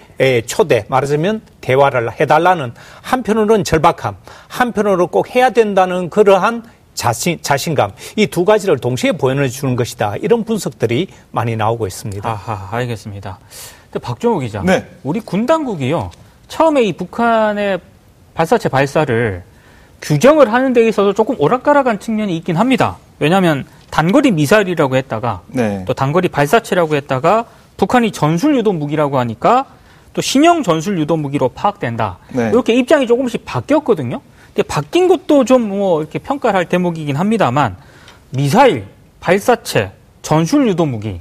초대 0.46 0.86
말하자면 0.88 1.42
대화를 1.62 2.20
해달라는 2.20 2.74
한편으로는 3.02 3.64
절박함, 3.64 4.16
한편으로 4.48 5.08
꼭 5.08 5.36
해야 5.36 5.50
된다는 5.52 6.10
그러한 6.10 6.64
자신, 6.94 7.40
자신감 7.42 7.92
이 8.18 8.28
두 8.28 8.44
가지를 8.44 8.78
동시에 8.78 9.14
보여주는 9.14 9.76
것이다. 9.76 10.16
이런 10.22 10.44
분석들이 10.44 11.08
많이 11.32 11.56
나오고 11.56 11.88
있습니다. 11.88 12.28
아하, 12.30 12.68
알겠습니다. 12.76 13.40
박종호 14.02 14.40
기자, 14.40 14.62
네. 14.64 14.86
우리 15.04 15.20
군 15.20 15.46
당국이요 15.46 16.12
처음에 16.48 16.84
이 16.84 16.94
북한의 16.94 17.80
발사체 18.34 18.70
발사를 18.70 19.44
규정을 20.02 20.52
하는 20.52 20.74
데 20.74 20.88
있어서 20.88 21.14
조금 21.14 21.36
오락가락한 21.40 22.00
측면이 22.00 22.36
있긴 22.38 22.56
합니다. 22.58 22.98
왜냐하면 23.20 23.66
단거리 23.90 24.32
미사일이라고 24.32 24.96
했다가 24.96 25.42
네. 25.48 25.84
또 25.88 25.94
단거리 25.94 26.30
발사체라고 26.30 26.96
했다가 26.96 27.46
북한이 27.78 28.12
전술 28.12 28.56
유도 28.56 28.72
무기라고 28.74 29.20
하니까 29.20 29.66
또 30.14 30.22
신형 30.22 30.64
전술 30.64 30.98
유도 31.00 31.18
무기로 31.18 31.50
파악된다. 31.50 32.18
네. 32.34 32.50
이렇게 32.50 32.74
입장이 32.76 33.08
조금씩 33.08 33.46
바뀌었거든요. 33.46 34.22
근데 34.54 34.64
바뀐 34.64 35.08
것도 35.08 35.46
좀 35.46 35.70
뭐 35.70 36.02
이렇게 36.02 36.20
평가를 36.20 36.58
할 36.58 36.66
대목이긴 36.66 37.16
합니다만 37.16 37.78
미사일, 38.32 38.86
발사체, 39.20 39.92
전술 40.22 40.68
유도 40.68 40.86
무기 40.86 41.20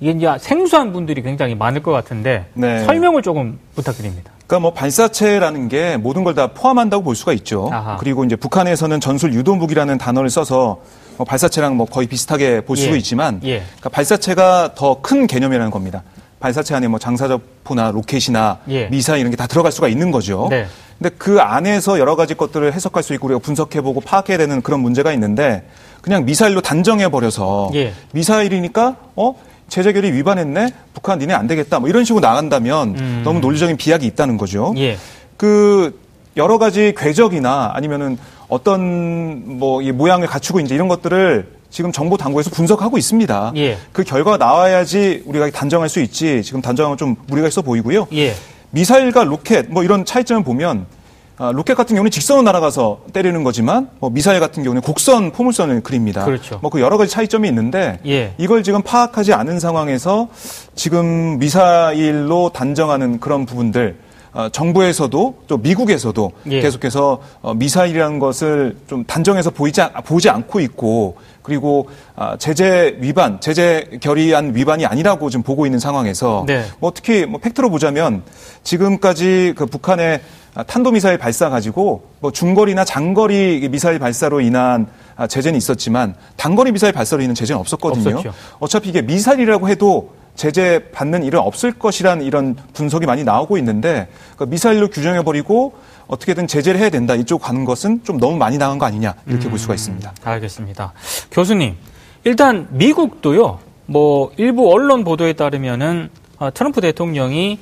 이게 0.00 0.10
이제 0.12 0.28
생소한 0.38 0.92
분들이 0.92 1.22
굉장히 1.22 1.54
많을 1.54 1.82
것 1.82 1.92
같은데 1.92 2.46
네. 2.54 2.84
설명을 2.84 3.22
조금 3.22 3.58
부탁드립니다. 3.74 4.32
그러니까 4.46 4.60
뭐 4.60 4.72
발사체라는 4.72 5.68
게 5.68 5.96
모든 5.96 6.22
걸 6.24 6.36
다 6.36 6.48
포함한다고 6.48 7.02
볼 7.02 7.16
수가 7.16 7.32
있죠. 7.32 7.70
아하. 7.72 7.96
그리고 7.96 8.24
이제 8.24 8.36
북한에서는 8.36 9.00
전술 9.00 9.32
유도 9.32 9.54
무기라는 9.56 9.96
단어를 9.98 10.28
써서 10.30 10.80
뭐 11.16 11.24
발사체랑 11.24 11.76
뭐 11.76 11.86
거의 11.86 12.06
비슷하게 12.06 12.60
볼 12.60 12.76
수도 12.76 12.92
예. 12.92 12.98
있지만 12.98 13.40
예. 13.44 13.60
그러니까 13.60 13.88
발사체가 13.88 14.74
더 14.74 15.00
큰 15.00 15.26
개념이라는 15.26 15.70
겁니다. 15.70 16.02
발사체 16.40 16.74
안에 16.74 16.88
뭐 16.88 16.98
장사적포나 16.98 17.90
로켓이나 17.92 18.58
예. 18.68 18.86
미사일 18.88 19.20
이런 19.20 19.30
게 19.30 19.36
다 19.36 19.46
들어갈 19.46 19.72
수가 19.72 19.88
있는 19.88 20.10
거죠. 20.10 20.46
네. 20.50 20.66
근데 20.98 21.14
그 21.16 21.40
안에서 21.40 21.98
여러 21.98 22.16
가지 22.16 22.34
것들을 22.34 22.72
해석할 22.72 23.02
수 23.02 23.14
있고 23.14 23.26
우리가 23.28 23.40
분석해보고 23.40 24.02
파악해야 24.02 24.36
되는 24.38 24.60
그런 24.62 24.80
문제가 24.80 25.12
있는데 25.14 25.66
그냥 26.02 26.24
미사일로 26.26 26.60
단정해 26.60 27.08
버려서 27.10 27.70
예. 27.74 27.94
미사일이니까 28.12 28.96
어 29.16 29.34
제재 29.68 29.92
결의 29.92 30.12
위반했네. 30.12 30.68
북한 30.94 31.18
니네 31.18 31.34
안 31.34 31.46
되겠다. 31.46 31.80
뭐 31.80 31.88
이런 31.88 32.04
식으로 32.04 32.20
나간다면 32.26 32.94
음. 32.98 33.22
너무 33.24 33.40
논리적인 33.40 33.76
비약이 33.76 34.06
있다는 34.06 34.36
거죠. 34.36 34.72
예. 34.76 34.96
그 35.36 35.98
여러 36.36 36.58
가지 36.58 36.94
궤적이나 36.96 37.72
아니면은 37.74 38.18
어떤 38.48 39.58
뭐 39.58 39.82
이 39.82 39.90
모양을 39.92 40.26
갖추고 40.28 40.60
이제 40.60 40.74
이런 40.74 40.86
것들을 40.88 41.48
지금 41.70 41.90
정보 41.92 42.16
당국에서 42.16 42.50
분석하고 42.50 42.96
있습니다. 42.96 43.52
예. 43.56 43.76
그 43.92 44.04
결과가 44.04 44.36
나와야지 44.36 45.24
우리가 45.26 45.50
단정할 45.50 45.88
수 45.88 46.00
있지. 46.00 46.42
지금 46.42 46.60
단정하면 46.62 46.96
좀 46.96 47.16
무리가 47.26 47.48
있어 47.48 47.62
보이고요. 47.62 48.06
예. 48.14 48.34
미사일과 48.70 49.24
로켓 49.24 49.66
뭐 49.68 49.82
이런 49.84 50.04
차이점을 50.04 50.44
보면 50.44 50.80
아, 50.80 50.95
로켓 51.38 51.74
같은 51.74 51.94
경우는 51.96 52.10
직선으로 52.10 52.42
날아가서 52.44 53.00
때리는 53.12 53.44
거지만 53.44 53.90
뭐 53.98 54.08
미사일 54.10 54.40
같은 54.40 54.62
경우는 54.62 54.80
곡선 54.82 55.32
포물선을 55.32 55.82
그립니다. 55.82 56.24
그렇죠. 56.24 56.58
뭐 56.62 56.70
그 56.70 56.80
여러 56.80 56.98
가지 56.98 57.10
차이점이 57.10 57.48
있는데 57.48 57.98
예. 58.06 58.34
이걸 58.38 58.62
지금 58.62 58.82
파악하지 58.82 59.32
않은 59.32 59.60
상황에서 59.60 60.28
지금 60.74 61.38
미사일로 61.38 62.50
단정하는 62.52 63.18
그런 63.20 63.46
부분들 63.46 63.96
어, 64.34 64.50
정부에서도 64.50 65.38
또 65.46 65.56
미국에서도 65.56 66.32
예. 66.50 66.60
계속해서 66.60 67.20
어, 67.40 67.54
미사일이라는 67.54 68.18
것을 68.18 68.76
좀 68.86 69.04
단정해서 69.04 69.48
보이지 69.50 69.80
보지 70.04 70.28
않고 70.28 70.60
있고 70.60 71.16
그리고 71.40 71.88
아, 72.14 72.36
제재 72.36 72.96
위반, 72.98 73.40
제재 73.40 73.88
결의안 74.02 74.54
위반이 74.54 74.84
아니라고 74.84 75.30
지금 75.30 75.42
보고 75.42 75.64
있는 75.64 75.78
상황에서 75.78 76.44
네. 76.46 76.64
뭐 76.80 76.92
특히 76.94 77.24
뭐 77.24 77.40
팩트로 77.40 77.70
보자면 77.70 78.22
지금까지 78.62 79.54
그 79.56 79.64
북한의 79.64 80.16
아, 80.16 80.20
탄도미사일 80.64 81.18
발사 81.18 81.50
가지고 81.50 82.08
뭐 82.20 82.30
중거리나 82.30 82.84
장거리 82.84 83.68
미사일 83.70 83.98
발사로 83.98 84.40
인한 84.40 84.86
아, 85.16 85.26
제재는 85.26 85.56
있었지만 85.56 86.14
단거리 86.36 86.72
미사일 86.72 86.92
발사로 86.92 87.22
인한 87.22 87.34
제재는 87.34 87.60
없었거든요. 87.60 88.16
없었죠. 88.18 88.34
어차피 88.58 88.88
이게 88.90 89.02
미사일이라고 89.02 89.68
해도 89.68 90.14
제재 90.34 90.90
받는 90.92 91.24
일은 91.24 91.40
없을 91.40 91.72
것이라는 91.72 92.24
이런 92.24 92.56
분석이 92.74 93.06
많이 93.06 93.24
나오고 93.24 93.56
있는데 93.58 94.08
그러니까 94.34 94.46
미사일로 94.46 94.88
규정해 94.88 95.22
버리고 95.22 95.74
어떻게든 96.06 96.46
제재를 96.46 96.78
해야 96.78 96.90
된다 96.90 97.14
이쪽 97.14 97.40
가는 97.40 97.64
것은 97.64 98.04
좀 98.04 98.18
너무 98.20 98.36
많이 98.36 98.58
나간 98.58 98.78
거 98.78 98.86
아니냐 98.86 99.14
이렇게 99.26 99.48
음, 99.48 99.50
볼 99.50 99.58
수가 99.58 99.72
음, 99.72 99.76
있습니다. 99.76 100.14
알겠습니다. 100.22 100.92
교수님 101.30 101.76
일단 102.24 102.68
미국도요 102.70 103.58
뭐 103.86 104.30
일부 104.36 104.70
언론 104.70 105.04
보도에 105.04 105.32
따르면은 105.32 106.10
어, 106.38 106.52
트럼프 106.52 106.80
대통령이 106.80 107.58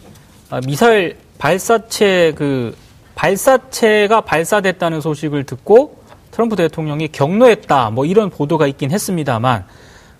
어, 0.50 0.60
미사일 0.66 1.16
발사체 1.38 2.32
그 2.36 2.74
발사체가 3.14 4.23
발사됐다는 4.23 5.00
소식을 5.00 5.44
듣고 5.44 5.99
트럼프 6.30 6.56
대통령이 6.56 7.09
경로했다 7.09 7.90
뭐 7.90 8.04
이런 8.04 8.30
보도가 8.30 8.66
있긴 8.66 8.90
했습니다만 8.90 9.64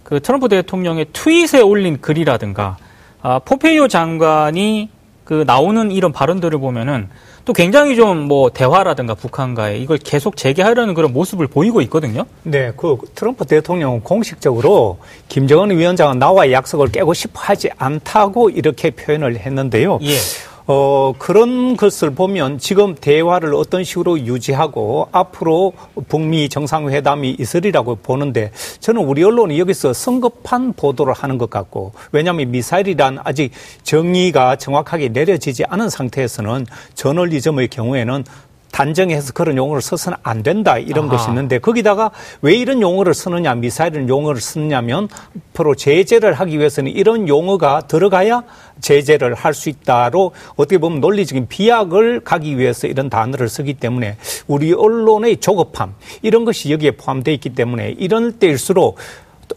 그 0.03 0.21
트럼프 0.21 0.49
대통령의 0.49 1.07
트윗에 1.13 1.61
올린 1.61 2.01
글이라든가 2.01 2.77
아, 3.23 3.39
포페이오 3.39 3.89
장관이 3.89 4.91
그 5.25 5.45
나오는 5.47 5.91
이런 5.91 6.13
발언들을 6.13 6.59
보면은 6.59 7.09
또 7.45 7.53
굉장히 7.53 7.97
좀 7.97 8.25
뭐 8.25 8.51
대화라든가 8.51 9.15
북한과의 9.15 9.83
이걸 9.83 9.99
계속 9.99 10.37
재개하려는 10.37 10.95
그런 10.95 11.13
모습을 11.13 11.47
보이고 11.47 11.81
있거든요. 11.83 12.25
네, 12.43 12.73
그 12.77 12.97
트럼프 13.15 13.45
대통령은 13.45 14.03
공식적으로 14.03 14.99
김정은 15.29 15.71
위원장은 15.77 16.19
나와의 16.19 16.53
약속을 16.53 16.89
깨고 16.89 17.13
싶어 17.13 17.41
하지 17.41 17.71
않다고 17.77 18.51
이렇게 18.51 18.91
표현을 18.91 19.39
했는데요. 19.39 19.99
예. 20.03 20.17
어, 20.67 21.13
그런 21.19 21.77
것을 21.77 22.11
보면 22.15 22.59
지금 22.59 22.95
대화를 22.95 23.55
어떤 23.55 23.85
식으로 23.85 24.21
유지하고 24.21 25.09
앞으로 25.13 25.75
북미 26.09 26.49
정상회담이 26.49 27.37
있으리라고 27.39 27.97
보는데 27.97 28.51
저는 28.81 29.05
우리 29.05 29.23
언론이 29.23 29.59
여기서 29.59 29.93
성급한 29.93 30.73
보도를 30.73 31.13
하는 31.13 31.37
것 31.37 31.51
같고 31.51 31.93
왜냐하면 32.13 32.51
미사일이란 32.51 33.19
아직 33.25 33.53
정의가 33.83 34.57
정확하게 34.57 35.09
내려지지 35.09 35.65
않은 35.69 35.91
상태에서는 35.91 36.67
저널리즘의 36.95 37.69
경우에는 37.69 38.25
단정해서 38.75 39.33
그런 39.35 39.57
용어를 39.57 39.81
써서는 39.81 40.19
안 40.25 40.43
된다 40.43 40.79
이런 40.79 41.05
아하. 41.05 41.17
것이 41.17 41.29
있는데 41.31 41.61
거기다가 41.61 42.11
왜 42.43 42.55
이런 42.57 42.83
용어를 42.83 43.15
쓰느냐 43.15 43.55
미사일은 43.55 44.09
용어를 44.09 44.41
쓰느냐면 44.41 45.09
앞으로 45.53 45.77
제재를 45.77 46.35
하기 46.35 46.59
위해서는 46.59 46.91
이런 46.91 47.29
용어가 47.29 47.83
들어가야 47.87 48.43
제재를 48.81 49.35
할 49.35 49.55
수 49.55 49.69
있다로 49.69 50.33
어떻게 50.57 50.79
보면 50.79 51.01
논리적인 51.01 51.47
비약을 51.47 52.23
가기 52.25 52.59
위해서 52.59 52.89
이런 52.89 53.09
단어를 53.09 53.49
쓰기 53.49 53.75
때문에 53.75 54.17
우리 54.49 54.73
언론의 54.73 55.37
조급함 55.37 55.95
이런 56.23 56.45
것이 56.45 56.73
여기에 56.73 56.93
포함되어 56.93 57.33
있기 57.35 57.51
때문에 57.51 57.95
이런 57.97 58.41
때일수록 58.41 58.99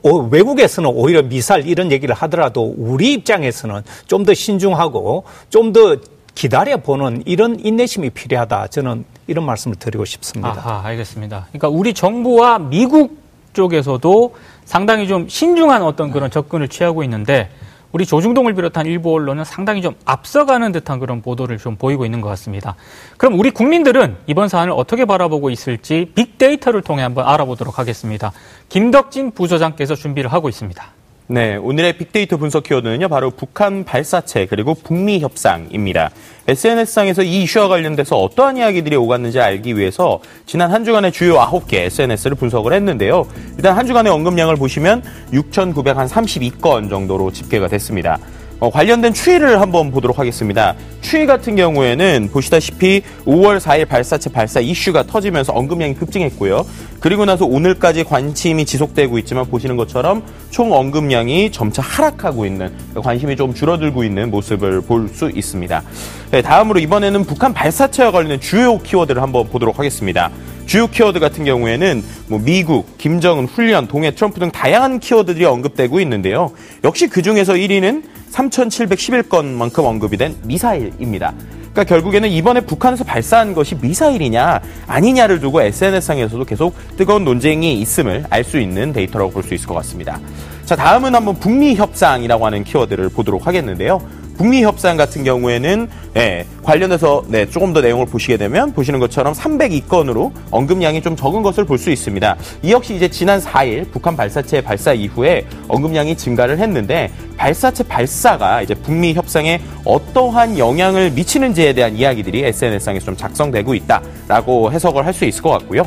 외국에서는 0.04 0.92
오히려 0.94 1.24
미사일 1.24 1.68
이런 1.68 1.92
얘기를 1.92 2.14
하더라도 2.14 2.76
우리 2.78 3.14
입장에서는 3.14 3.82
좀 4.06 4.26
더 4.26 4.34
신중하고 4.36 5.24
좀더 5.50 5.98
기다려보는 6.38 7.24
이런 7.26 7.60
인내심이 7.60 8.12
필요하다. 8.12 8.68
저는 8.68 9.06
이런 9.26 9.44
말씀을 9.44 9.76
드리고 9.76 10.06
싶습니다. 10.06 10.50
아하, 10.50 10.82
알겠습니다. 10.86 11.48
그러니까 11.50 11.70
우리 11.70 11.96
정부와 11.96 12.60
미국 12.60 13.18
쪽에서도 13.54 14.36
상당히 14.64 15.08
좀 15.08 15.28
신중한 15.28 15.82
어떤 15.82 16.12
그런 16.12 16.30
접근을 16.30 16.68
취하고 16.68 17.04
있는데 17.04 17.50
우리 17.92 18.06
조중동을 18.06 18.54
비롯한 18.54 18.86
일부 18.86 19.16
언론은 19.16 19.46
상당히 19.46 19.82
좀 19.82 19.96
앞서가는 20.06 20.72
듯한 20.74 21.00
그런 21.00 21.24
보도를 21.24 21.58
좀 21.58 21.76
보이고 21.76 22.06
있는 22.06 22.22
것 22.22 22.30
같습니다. 22.30 22.76
그럼 23.18 23.40
우리 23.40 23.50
국민들은 23.50 24.18
이번 24.28 24.48
사안을 24.48 24.74
어떻게 24.78 25.06
바라보고 25.06 25.50
있을지 25.50 26.12
빅데이터를 26.14 26.84
통해 26.84 27.02
한번 27.02 27.26
알아보도록 27.26 27.80
하겠습니다. 27.80 28.32
김덕진 28.70 29.32
부소장께서 29.32 29.96
준비를 29.96 30.32
하고 30.32 30.50
있습니다. 30.50 30.97
네, 31.30 31.58
오늘의 31.58 31.98
빅데이터 31.98 32.38
분석 32.38 32.64
키워드는요, 32.64 33.10
바로 33.10 33.32
북한 33.32 33.84
발사체 33.84 34.46
그리고 34.46 34.74
북미 34.74 35.20
협상입니다. 35.20 36.10
SNS상에서 36.48 37.22
이 37.22 37.44
이슈와 37.44 37.68
관련돼서 37.68 38.16
어떠한 38.16 38.56
이야기들이 38.56 38.96
오갔는지 38.96 39.38
알기 39.42 39.76
위해서 39.76 40.22
지난 40.46 40.72
한 40.72 40.86
주간의 40.86 41.12
주요 41.12 41.36
9개 41.36 41.74
SNS를 41.74 42.38
분석을 42.38 42.72
했는데요. 42.72 43.28
일단 43.58 43.76
한 43.76 43.86
주간의 43.86 44.10
언급량을 44.10 44.56
보시면 44.56 45.04
6,932건 45.34 46.90
정도로 46.90 47.34
집계가 47.34 47.68
됐습니다. 47.68 48.18
어, 48.60 48.72
관련된 48.72 49.14
추이를 49.14 49.62
한번 49.62 49.92
보도록 49.92 50.18
하겠습니다. 50.18 50.76
추이 51.02 51.28
같은 51.28 51.56
경우에는 51.56 52.30
보시다시피 52.32 53.04
5월 53.26 53.60
4일 53.60 53.88
발사체 53.88 54.32
발사 54.32 54.60
이슈가 54.60 55.04
터지면서 55.04 55.54
언급량이 55.54 55.94
급증했고요. 55.94 56.66
그리고 57.00 57.26
나서 57.26 57.46
오늘까지 57.46 58.04
관심이 58.04 58.66
지속되고 58.66 59.20
있지만 59.20 59.46
보시는 59.46 59.78
것처럼 59.78 60.24
총 60.50 60.74
언급량이 60.74 61.52
점차 61.52 61.84
하락하고 61.84 62.46
있는 62.48 62.72
관심이 62.96 63.36
좀 63.36 63.54
줄어들고 63.54 64.04
있는 64.04 64.32
모습을 64.32 64.82
볼 64.82 65.08
수 65.08 65.32
있습니다. 65.34 65.84
네, 66.32 66.42
다음으로 66.42 66.80
이번에는 66.80 67.24
북한 67.26 67.54
발사체와 67.54 68.12
관련된 68.12 68.40
주요 68.42 68.78
키워드를 68.80 69.22
한번 69.22 69.48
보도록 69.48 69.80
하겠습니다. 69.80 70.32
주요 70.66 70.88
키워드 70.88 71.20
같은 71.20 71.46
경우에는 71.46 72.04
뭐 72.28 72.40
미국, 72.44 72.98
김정은, 72.98 73.46
훈련, 73.46 73.88
동해, 73.88 74.12
트럼프 74.12 74.40
등 74.40 74.52
다양한 74.52 75.00
키워드들이 75.00 75.46
언급되고 75.46 76.02
있는데요. 76.02 76.52
역시 76.84 77.08
그 77.08 77.22
중에서 77.22 77.54
1위는 77.54 78.04
3,711건만큼 78.32 79.86
언급이 79.86 80.18
된 80.18 80.36
미사일입니다. 80.44 81.34
그러니까 81.74 81.84
결국에는 81.84 82.30
이번에 82.30 82.62
북한에서 82.62 83.04
발사한 83.04 83.54
것이 83.54 83.76
미사일이냐 83.76 84.62
아니냐를 84.88 85.40
두고 85.40 85.62
SNS상에서도 85.62 86.44
계속 86.46 86.76
뜨거운 86.98 87.24
논쟁이 87.24 87.80
있음을 87.82 88.26
알 88.30 88.44
수 88.44 88.60
있는 88.60 88.94
데이터라고 88.94 89.32
볼 89.32 89.44
수 89.44 89.54
있을 89.54 89.68
것 89.68 89.74
같습니다. 89.76 90.20
자, 90.66 90.76
다음은 90.76 91.14
한번 91.14 91.36
북미 91.40 91.76
협상이라고 91.76 92.46
하는 92.46 92.64
키워드를 92.64 93.10
보도록 93.10 93.46
하겠는데요. 93.48 94.02
북미 94.38 94.64
협상 94.64 94.98
같은 94.98 95.24
경우에는 95.24 95.88
네, 96.14 96.46
관련해서 96.64 97.24
네, 97.28 97.50
조금 97.50 97.74
더 97.74 97.82
내용을 97.82 98.06
보시게 98.06 98.38
되면 98.38 98.72
보시는 98.72 99.00
것처럼 99.00 99.34
302건으로 99.34 100.32
언급량이 100.52 101.02
좀 101.02 101.16
적은 101.16 101.42
것을 101.44 101.66
볼 101.66 101.78
수 101.78 101.92
있습니다. 101.92 102.36
이 102.64 102.72
역시 102.72 102.96
이제 102.96 103.08
지난 103.08 103.40
4일 103.40 103.92
북한 103.92 104.16
발사체 104.16 104.62
발사 104.62 104.94
이후에 104.94 105.46
언급량이 105.68 106.18
증가를 106.18 106.58
했는데 106.58 107.12
발사체 107.38 107.84
발사가 107.84 108.62
이제 108.64 108.74
북미 108.74 109.14
협상에 109.14 109.62
어떠한 109.86 110.58
영향을 110.58 111.12
미치는지에 111.12 111.74
대한 111.74 111.96
이야기들이 111.96 112.44
SNS상에서 112.46 113.06
좀 113.06 113.16
작성되고 113.18 113.76
있다라고 113.76 114.72
해석을 114.72 115.06
할 115.06 115.14
수 115.14 115.26
있을 115.26 115.42
것 115.42 115.50
같고요. 115.50 115.84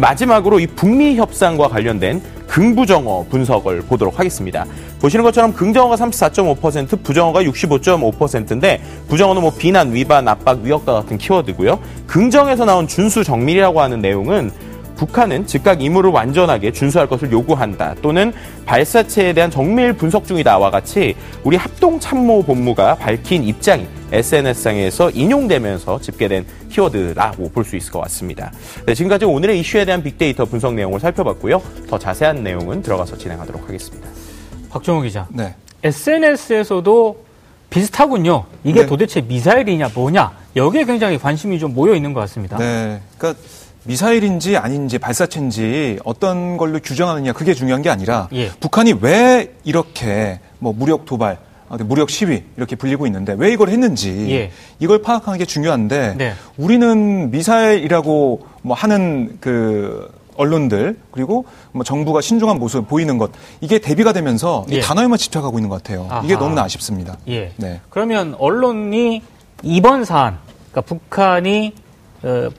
마지막으로 0.00 0.60
이 0.60 0.66
북미 0.66 1.16
협상과 1.16 1.68
관련된 1.68 2.22
긍부정어 2.46 3.26
분석을 3.30 3.82
보도록 3.82 4.18
하겠습니다. 4.18 4.66
보시는 5.00 5.24
것처럼 5.24 5.52
긍정어가 5.52 5.96
34.5%, 5.96 7.02
부정어가 7.02 7.42
65.5%인데 7.42 8.80
부정어는 9.08 9.42
뭐 9.42 9.52
비난, 9.56 9.92
위반, 9.92 10.28
압박, 10.28 10.60
위협과 10.60 10.92
같은 10.92 11.18
키워드고요. 11.18 11.78
긍정에서 12.06 12.64
나온 12.64 12.86
준수 12.86 13.24
정밀이라고 13.24 13.80
하는 13.80 14.00
내용은 14.00 14.50
북한은 15.02 15.48
즉각 15.48 15.82
임무를 15.82 16.10
완전하게 16.10 16.70
준수할 16.70 17.08
것을 17.08 17.32
요구한다 17.32 17.96
또는 18.02 18.32
발사체에 18.66 19.32
대한 19.32 19.50
정밀 19.50 19.92
분석 19.94 20.28
중이다와 20.28 20.70
같이 20.70 21.16
우리 21.42 21.56
합동참모본부가 21.56 22.94
밝힌 22.94 23.42
입장이 23.42 23.88
SNS상에서 24.12 25.10
인용되면서 25.10 26.00
집계된 26.00 26.46
키워드라고 26.70 27.50
볼 27.50 27.64
수 27.64 27.74
있을 27.76 27.90
것 27.90 28.00
같습니다. 28.02 28.52
네, 28.86 28.94
지금까지 28.94 29.24
오늘의 29.24 29.58
이슈에 29.58 29.84
대한 29.84 30.04
빅데이터 30.04 30.44
분석 30.44 30.74
내용을 30.74 31.00
살펴봤고요. 31.00 31.60
더 31.88 31.98
자세한 31.98 32.44
내용은 32.44 32.80
들어가서 32.82 33.18
진행하도록 33.18 33.66
하겠습니다. 33.66 34.08
박정우 34.70 35.02
기자. 35.02 35.26
네. 35.30 35.56
SNS에서도 35.82 37.24
비슷하군요. 37.70 38.44
이게 38.62 38.82
네. 38.82 38.86
도대체 38.86 39.20
미사일이냐 39.20 39.90
뭐냐 39.94 40.30
여기에 40.54 40.84
굉장히 40.84 41.18
관심이 41.18 41.58
좀 41.58 41.74
모여 41.74 41.94
있는 41.94 42.12
것 42.12 42.20
같습니다. 42.20 42.56
네. 42.58 43.00
그러니까 43.18 43.40
미사일인지 43.84 44.56
아닌지 44.56 44.98
발사체인지 44.98 45.98
어떤 46.04 46.56
걸로 46.56 46.78
규정하느냐 46.78 47.32
그게 47.32 47.54
중요한 47.54 47.82
게 47.82 47.90
아니라 47.90 48.28
예. 48.32 48.50
북한이 48.60 48.94
왜 49.00 49.54
이렇게 49.64 50.40
뭐 50.58 50.72
무력 50.72 51.04
도발 51.04 51.38
무력 51.80 52.10
시위 52.10 52.44
이렇게 52.56 52.76
불리고 52.76 53.06
있는데 53.06 53.34
왜 53.36 53.52
이걸 53.52 53.70
했는지 53.70 54.30
예. 54.30 54.50
이걸 54.78 55.02
파악하는 55.02 55.38
게 55.38 55.44
중요한데 55.44 56.14
네. 56.16 56.34
우리는 56.56 57.30
미사일이라고 57.30 58.46
뭐 58.62 58.76
하는 58.76 59.38
그 59.40 60.10
언론들 60.36 60.98
그리고 61.10 61.44
뭐 61.72 61.84
정부가 61.84 62.20
신중한 62.20 62.58
모습을 62.58 62.86
보이는 62.86 63.18
것 63.18 63.30
이게 63.60 63.78
대비가 63.78 64.12
되면서 64.12 64.64
예. 64.70 64.76
이 64.76 64.80
단어에만 64.80 65.18
집착하고 65.18 65.58
있는 65.58 65.68
것 65.68 65.82
같아요. 65.82 66.06
아하. 66.10 66.22
이게 66.24 66.36
너무나 66.36 66.62
아쉽습니다. 66.62 67.16
예. 67.28 67.52
네. 67.56 67.80
그러면 67.90 68.34
언론이 68.38 69.22
이번 69.62 70.04
사안, 70.04 70.38
그러니까 70.70 70.80
북한이 70.82 71.74
어, 71.76 71.82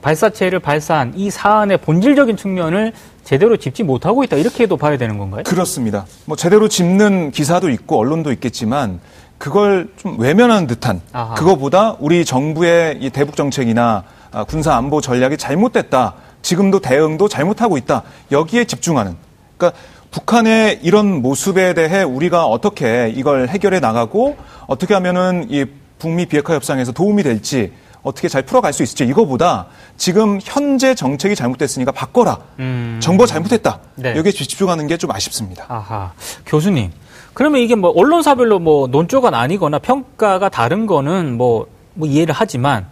발사체를 0.02 0.60
발사한 0.60 1.14
이 1.16 1.30
사안의 1.30 1.78
본질적인 1.78 2.36
측면을 2.36 2.92
제대로 3.24 3.56
짚지 3.56 3.82
못하고 3.82 4.22
있다 4.24 4.36
이렇게도 4.36 4.76
봐야 4.76 4.98
되는 4.98 5.18
건가요? 5.18 5.42
그렇습니다. 5.44 6.06
뭐 6.26 6.36
제대로 6.36 6.68
짚는 6.68 7.30
기사도 7.30 7.70
있고 7.70 7.98
언론도 7.98 8.32
있겠지만 8.32 9.00
그걸 9.38 9.88
좀 9.96 10.18
외면하는 10.20 10.66
듯한 10.66 11.00
아하. 11.12 11.34
그거보다 11.34 11.96
우리 11.98 12.24
정부의 12.24 12.98
이 13.00 13.10
대북 13.10 13.36
정책이나 13.36 14.04
아, 14.30 14.44
군사 14.44 14.74
안보 14.74 15.00
전략이 15.00 15.36
잘못됐다. 15.36 16.14
지금도 16.42 16.80
대응도 16.80 17.28
잘못하고 17.28 17.78
있다. 17.78 18.02
여기에 18.30 18.64
집중하는. 18.64 19.16
그러니까 19.56 19.78
북한의 20.10 20.80
이런 20.82 21.22
모습에 21.22 21.74
대해 21.74 22.02
우리가 22.02 22.46
어떻게 22.46 23.12
이걸 23.16 23.48
해결해 23.48 23.80
나가고 23.80 24.36
어떻게 24.66 24.94
하면은 24.94 25.46
이 25.50 25.64
북미 25.98 26.26
비핵화 26.26 26.54
협상에서 26.54 26.92
도움이 26.92 27.22
될지 27.22 27.72
어떻게 28.04 28.28
잘 28.28 28.42
풀어갈 28.42 28.72
수 28.72 28.82
있을지 28.84 29.04
이거보다 29.04 29.66
지금 29.96 30.38
현재 30.42 30.94
정책이 30.94 31.34
잘못됐으니까 31.34 31.90
바꿔라. 31.90 32.38
음. 32.60 33.00
정부가 33.02 33.26
잘못했다. 33.26 33.80
네. 33.96 34.14
여기에 34.16 34.30
집중하는 34.32 34.86
게 34.86 34.96
좀 34.98 35.10
아쉽습니다. 35.10 35.64
아하. 35.68 36.12
교수님. 36.46 36.92
그러면 37.32 37.60
이게 37.62 37.74
뭐 37.74 37.90
언론사별로 37.90 38.60
뭐 38.60 38.86
논조가 38.86 39.30
나뉘거나 39.30 39.80
평가가 39.80 40.48
다른 40.50 40.86
거는 40.86 41.36
뭐, 41.36 41.66
뭐 41.94 42.06
이해를 42.06 42.32
하지만 42.36 42.86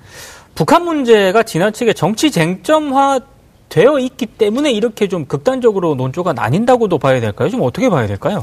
북한 0.57 0.85
문제가 0.85 1.43
지나치게 1.45 1.93
정치 1.93 2.31
쟁점화 2.33 3.21
되어 3.69 3.99
있기 4.01 4.27
때문에 4.27 4.73
이렇게 4.73 5.09
좀 5.09 5.27
극단적으로 5.27 5.95
논조가 5.95 6.33
나뉜다고도 6.33 6.99
봐야 6.99 7.21
될까요? 7.21 7.49
좀 7.51 7.63
어떻게 7.63 7.89
봐야 7.89 8.07
될까요? 8.07 8.41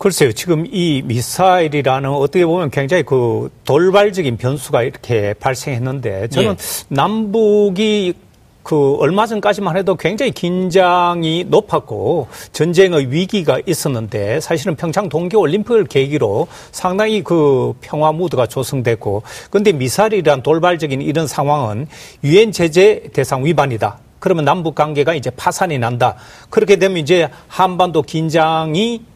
글쎄요, 0.00 0.32
지금 0.32 0.64
이 0.66 1.02
미사일이라는 1.04 2.08
어떻게 2.08 2.46
보면 2.46 2.70
굉장히 2.70 3.02
그 3.02 3.50
돌발적인 3.66 4.38
변수가 4.38 4.82
이렇게 4.84 5.34
발생했는데 5.34 6.28
저는 6.28 6.52
예. 6.52 6.56
남북이 6.88 8.14
그 8.62 8.96
얼마 8.98 9.26
전까지만 9.26 9.76
해도 9.76 9.96
굉장히 9.96 10.32
긴장이 10.32 11.44
높았고 11.48 12.28
전쟁의 12.52 13.12
위기가 13.12 13.60
있었는데 13.66 14.40
사실은 14.40 14.74
평창 14.74 15.10
동계 15.10 15.36
올림픽을 15.36 15.84
계기로 15.84 16.46
상당히 16.72 17.22
그 17.22 17.74
평화 17.82 18.10
무드가 18.10 18.46
조성됐고 18.46 19.22
근데 19.50 19.72
미사일이란 19.72 20.42
돌발적인 20.42 21.02
이런 21.02 21.26
상황은 21.26 21.88
유엔 22.24 22.52
제재 22.52 23.02
대상 23.12 23.44
위반이다. 23.44 23.98
그러면 24.18 24.46
남북 24.46 24.76
관계가 24.76 25.12
이제 25.12 25.28
파산이 25.28 25.78
난다. 25.78 26.16
그렇게 26.48 26.76
되면 26.76 26.96
이제 26.96 27.28
한반도 27.48 28.00
긴장이 28.00 29.09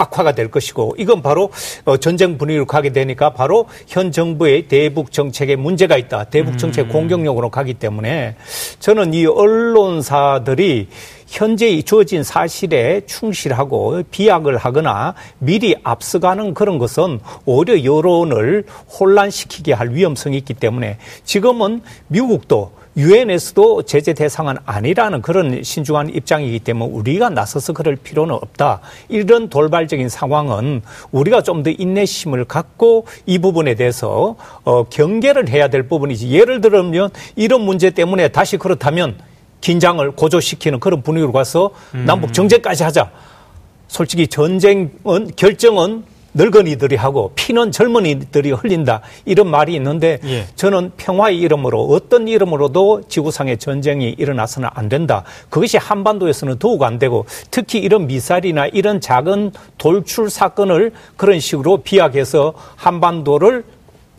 악화가 0.00 0.32
될 0.32 0.50
것이고 0.50 0.94
이건 0.98 1.22
바로 1.22 1.50
어, 1.84 1.96
전쟁 1.98 2.38
분위기로 2.38 2.66
가게 2.66 2.90
되니까 2.90 3.30
바로 3.30 3.66
현 3.86 4.10
정부의 4.10 4.68
대북 4.68 5.12
정책에 5.12 5.56
문제가 5.56 5.96
있다. 5.96 6.24
대북 6.24 6.58
정책 6.58 6.86
음. 6.86 6.92
공격력으로 6.92 7.50
가기 7.50 7.74
때문에 7.74 8.36
저는 8.78 9.14
이 9.14 9.26
언론사들이 9.26 10.88
현재 11.30 11.80
주어진 11.82 12.24
사실에 12.24 13.02
충실하고 13.06 14.02
비약을 14.10 14.56
하거나 14.56 15.14
미리 15.38 15.76
앞서가는 15.84 16.54
그런 16.54 16.78
것은 16.78 17.20
오히려 17.44 17.84
여론을 17.84 18.64
혼란시키게 18.98 19.72
할 19.72 19.90
위험성이 19.94 20.38
있기 20.38 20.54
때문에 20.54 20.98
지금은 21.24 21.82
미국도 22.08 22.72
유엔에서도 22.96 23.82
제재 23.82 24.12
대상은 24.12 24.56
아니라는 24.66 25.22
그런 25.22 25.62
신중한 25.62 26.12
입장이기 26.12 26.58
때문에 26.58 26.90
우리가 26.92 27.30
나서서 27.30 27.72
그럴 27.72 27.94
필요는 27.94 28.34
없다. 28.34 28.80
이런 29.08 29.48
돌발적인 29.48 30.08
상황은 30.08 30.82
우리가 31.12 31.42
좀 31.42 31.62
더 31.62 31.70
인내심을 31.70 32.46
갖고 32.46 33.06
이 33.26 33.38
부분에 33.38 33.74
대해서 33.74 34.34
어, 34.64 34.84
경계를 34.84 35.48
해야 35.50 35.68
될 35.68 35.84
부분이지. 35.86 36.30
예를 36.30 36.60
들면 36.60 37.10
이런 37.36 37.60
문제 37.60 37.90
때문에 37.90 38.28
다시 38.28 38.56
그렇다면 38.56 39.16
긴장을 39.60 40.10
고조시키는 40.12 40.80
그런 40.80 41.02
분위기로 41.02 41.32
가서 41.32 41.70
음. 41.94 42.04
남북 42.06 42.32
정제까지 42.32 42.82
하자. 42.82 43.10
솔직히 43.88 44.28
전쟁은 44.28 45.32
결정은 45.36 46.04
늙은이들이 46.34 46.96
하고 46.96 47.32
피는 47.34 47.72
젊은이들이 47.72 48.52
흘린다 48.52 49.00
이런 49.24 49.50
말이 49.50 49.74
있는데 49.74 50.20
예. 50.24 50.46
저는 50.54 50.92
평화의 50.96 51.38
이름으로 51.38 51.86
어떤 51.86 52.28
이름으로도 52.28 53.08
지구상의 53.08 53.58
전쟁이 53.58 54.10
일어나서는 54.10 54.68
안 54.72 54.88
된다. 54.88 55.24
그것이 55.48 55.76
한반도에서는 55.76 56.58
더욱 56.58 56.82
안 56.84 56.98
되고 56.98 57.26
특히 57.50 57.80
이런 57.80 58.06
미사일이나 58.06 58.66
이런 58.66 59.00
작은 59.00 59.52
돌출 59.78 60.30
사건을 60.30 60.92
그런 61.16 61.40
식으로 61.40 61.78
비약해서 61.78 62.54
한반도를 62.76 63.64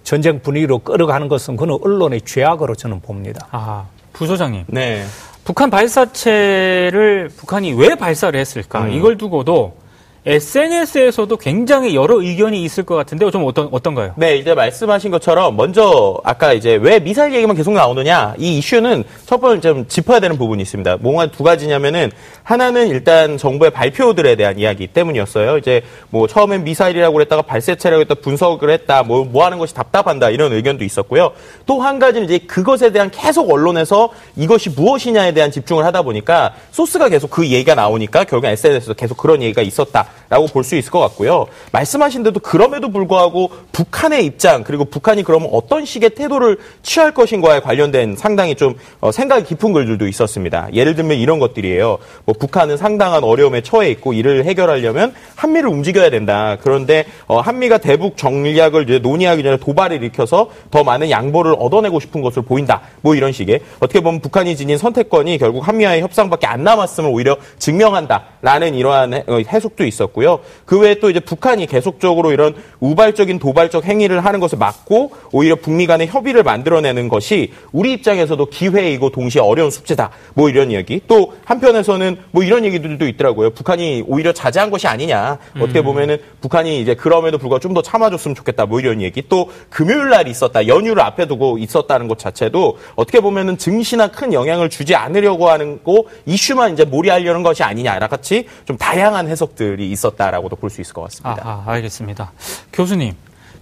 전쟁 0.03 0.41
분위기로 0.41 0.79
끌어가는 0.79 1.27
것은 1.27 1.55
그는 1.55 1.77
언론의 1.81 2.21
죄악으로 2.21 2.75
저는 2.75 3.01
봅니다. 3.01 3.47
아, 3.51 3.85
부소장님. 4.13 4.65
네. 4.67 5.05
북한 5.43 5.69
발사체를 5.69 7.29
북한이 7.35 7.73
왜 7.73 7.95
발사를 7.95 8.39
했을까? 8.39 8.83
음. 8.85 8.91
이걸 8.91 9.17
두고도 9.17 9.80
SNS에서도 10.23 11.35
굉장히 11.37 11.95
여러 11.95 12.21
의견이 12.21 12.61
있을 12.63 12.83
것 12.83 12.93
같은데 12.93 13.31
좀 13.31 13.43
어떤 13.43 13.69
어떤가요? 13.71 14.13
네, 14.17 14.35
이제 14.35 14.53
말씀하신 14.53 15.09
것처럼 15.09 15.55
먼저 15.55 16.21
아까 16.23 16.53
이제 16.53 16.75
왜 16.75 16.99
미사일 16.99 17.33
얘기만 17.33 17.55
계속 17.55 17.73
나오느냐 17.73 18.35
이 18.37 18.59
이슈는 18.59 19.03
첫 19.25 19.41
번째 19.41 19.61
좀 19.67 19.87
짚어야 19.87 20.19
되는 20.19 20.37
부분이 20.37 20.61
있습니다. 20.61 20.97
뭔가 21.01 21.25
두 21.31 21.41
가지냐면은 21.41 22.11
하나는 22.43 22.89
일단 22.89 23.37
정부의 23.37 23.71
발표들에 23.71 24.35
대한 24.35 24.59
이야기 24.59 24.85
때문이었어요. 24.85 25.57
이제 25.57 25.81
뭐 26.11 26.27
처음엔 26.27 26.65
미사일이라고 26.65 27.13
그랬다가 27.13 27.41
발사체라고 27.41 28.01
했다 28.01 28.13
분석을 28.13 28.69
했다 28.69 29.01
뭐, 29.01 29.25
뭐 29.25 29.43
하는 29.43 29.57
것이 29.57 29.73
답답한다 29.73 30.29
이런 30.29 30.53
의견도 30.53 30.83
있었고요. 30.83 31.31
또 31.65 31.81
한 31.81 31.97
가지는 31.97 32.25
이제 32.25 32.37
그것에 32.37 32.91
대한 32.91 33.09
계속 33.09 33.49
언론에서 33.49 34.09
이것이 34.35 34.69
무엇이냐에 34.69 35.33
대한 35.33 35.49
집중을 35.49 35.83
하다 35.83 36.03
보니까 36.03 36.53
소스가 36.69 37.09
계속 37.09 37.31
그 37.31 37.43
얘기가 37.47 37.73
나오니까 37.73 38.25
결국 38.25 38.45
SNS에서 38.45 38.93
계속 38.93 39.17
그런 39.17 39.41
얘기가 39.41 39.63
있었다. 39.63 40.10
라고 40.29 40.47
볼 40.47 40.63
수 40.63 40.75
있을 40.75 40.91
것 40.91 40.99
같고요. 40.99 41.47
말씀하신 41.73 42.23
대로 42.23 42.39
그럼에도 42.39 42.89
불구하고 42.89 43.51
북한의 43.71 44.25
입장 44.25 44.63
그리고 44.63 44.85
북한이 44.85 45.23
그러면 45.23 45.49
어떤 45.51 45.85
식의 45.85 46.11
태도를 46.11 46.57
취할 46.83 47.13
것인가에 47.13 47.59
관련된 47.59 48.15
상당히 48.15 48.55
좀 48.55 48.75
어, 48.99 49.11
생각이 49.11 49.43
깊은 49.45 49.73
글들도 49.73 50.07
있었습니다. 50.07 50.69
예를 50.73 50.95
들면 50.95 51.17
이런 51.17 51.39
것들이에요. 51.39 51.97
뭐 52.25 52.35
북한은 52.39 52.77
상당한 52.77 53.23
어려움에 53.23 53.61
처해 53.61 53.89
있고 53.89 54.13
이를 54.13 54.45
해결하려면 54.45 55.13
한미를 55.35 55.69
움직여야 55.69 56.09
된다. 56.11 56.57
그런데 56.61 57.05
어, 57.27 57.39
한미가 57.41 57.79
대북 57.79 58.15
정략을 58.17 59.01
논의하기 59.01 59.43
전에 59.43 59.57
도발을 59.57 59.97
일으켜서 59.97 60.49
더 60.69 60.83
많은 60.83 61.09
양보를 61.09 61.55
얻어내고 61.57 61.99
싶은 61.99 62.21
것을 62.21 62.43
보인다. 62.43 62.81
뭐 63.01 63.15
이런 63.15 63.31
식의 63.31 63.59
어떻게 63.79 63.99
보면 63.99 64.21
북한이 64.21 64.55
지닌 64.55 64.77
선택권이 64.77 65.37
결국 65.39 65.67
한미와의 65.67 66.01
협상밖에 66.01 66.47
안 66.47 66.63
남았음을 66.63 67.09
오히려 67.11 67.35
증명한다라는 67.57 68.75
이러한 68.75 69.13
어, 69.27 69.37
해석도 69.47 69.83
있었고. 69.85 70.00
있었고요. 70.01 70.39
그 70.65 70.79
외에 70.79 70.95
또 70.95 71.09
이제 71.09 71.19
북한이 71.19 71.65
계속적으로 71.67 72.31
이런 72.31 72.55
우발적인 72.79 73.39
도발적 73.39 73.85
행위를 73.85 74.23
하는 74.23 74.39
것을 74.39 74.57
막고 74.57 75.11
오히려 75.31 75.55
북미 75.55 75.87
간의 75.87 76.07
협의를 76.07 76.43
만들어내는 76.43 77.09
것이 77.09 77.51
우리 77.71 77.93
입장에서도 77.93 78.45
기회이고 78.47 79.09
동시에 79.09 79.41
어려운 79.41 79.71
숙제다. 79.71 80.11
뭐 80.33 80.49
이런 80.49 80.71
이야기. 80.71 81.01
또 81.07 81.33
한편에서는 81.45 82.17
뭐 82.31 82.43
이런 82.43 82.65
얘기들도 82.65 83.07
있더라고요. 83.07 83.51
북한이 83.51 84.03
오히려 84.07 84.33
자제한 84.33 84.69
것이 84.69 84.87
아니냐. 84.87 85.37
어떻게 85.59 85.79
음. 85.79 85.85
보면은 85.85 86.17
북한이 86.41 86.81
이제 86.81 86.95
그럼에도 86.95 87.37
불구하고 87.37 87.59
좀 87.59 87.71
더 87.71 87.81
참아줬으면 87.81 88.35
좋겠다. 88.35 88.65
뭐 88.65 88.81
이런 88.81 89.01
얘기. 89.01 89.23
또 89.29 89.49
금요일 89.69 90.09
날 90.09 90.27
있었다. 90.27 90.67
연휴를 90.67 91.01
앞에 91.03 91.25
두고 91.25 91.57
있었다는 91.57 92.09
것 92.09 92.19
자체도 92.19 92.77
어떻게 92.95 93.21
보면은 93.21 93.57
증시나 93.57 94.07
큰 94.09 94.33
영향을 94.33 94.69
주지 94.69 94.93
않으려고 94.93 95.49
하는 95.49 95.81
거 95.83 96.03
이슈만 96.25 96.73
이제 96.73 96.83
몰이하려는 96.83 97.43
것이 97.43 97.63
아니냐. 97.63 97.97
같이 98.07 98.47
좀 98.65 98.77
다양한 98.77 99.29
해석들이 99.29 99.89
있었다라고도 99.91 100.55
볼 100.55 100.69
수 100.69 100.81
있을 100.81 100.93
것 100.93 101.01
같습니다. 101.03 101.41
아, 101.43 101.63
아, 101.67 101.71
알겠습니다. 101.71 102.31
교수님, 102.73 103.13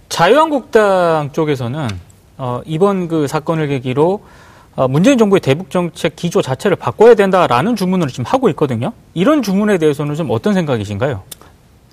자유한국당 0.08 1.30
쪽에서는 1.32 1.88
어, 2.38 2.60
이번 2.66 3.08
그 3.08 3.26
사건을 3.26 3.68
계기로 3.68 4.22
어, 4.76 4.88
문재인 4.88 5.18
정부의 5.18 5.40
대북 5.40 5.70
정책 5.70 6.14
기조 6.16 6.40
자체를 6.42 6.76
바꿔야 6.76 7.14
된다라는 7.14 7.74
주문을 7.76 8.08
지금 8.08 8.24
하고 8.26 8.48
있거든요. 8.50 8.92
이런 9.14 9.42
주문에 9.42 9.78
대해서는 9.78 10.14
좀 10.14 10.30
어떤 10.30 10.54
생각이신가요? 10.54 11.22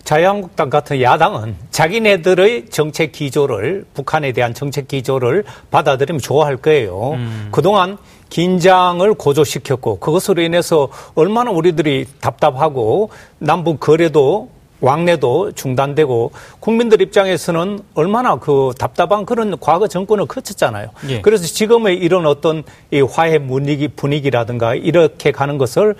자유한국당 0.07 0.69
같은 0.69 1.01
야당은 1.01 1.57
자기네들의 1.69 2.69
정책 2.69 3.11
기조를 3.11 3.83
북한에 3.93 4.31
대한 4.31 4.53
정책 4.53 4.87
기조를 4.87 5.43
받아들이면 5.69 6.21
좋아할 6.21 6.55
거예요. 6.55 7.11
음. 7.15 7.49
그동안 7.51 7.97
긴장을 8.29 9.13
고조시켰고 9.13 9.99
그것으로 9.99 10.41
인해서 10.41 10.87
얼마나 11.13 11.51
우리들이 11.51 12.05
답답하고 12.21 13.09
남북 13.39 13.81
거래도 13.81 14.47
왕래도 14.79 15.51
중단되고 15.51 16.31
국민들 16.61 17.01
입장에서는 17.01 17.79
얼마나 17.93 18.37
그 18.37 18.71
답답한 18.79 19.25
그런 19.25 19.59
과거 19.59 19.89
정권을 19.89 20.27
거쳤잖아요. 20.27 20.87
예. 21.09 21.21
그래서 21.21 21.45
지금의 21.47 21.97
이런 21.97 22.25
어떤 22.25 22.63
이 22.91 23.01
화해 23.01 23.39
분위기 23.39 23.89
분위기라든가 23.89 24.73
이렇게 24.73 25.31
가는 25.31 25.57
것을 25.57 25.95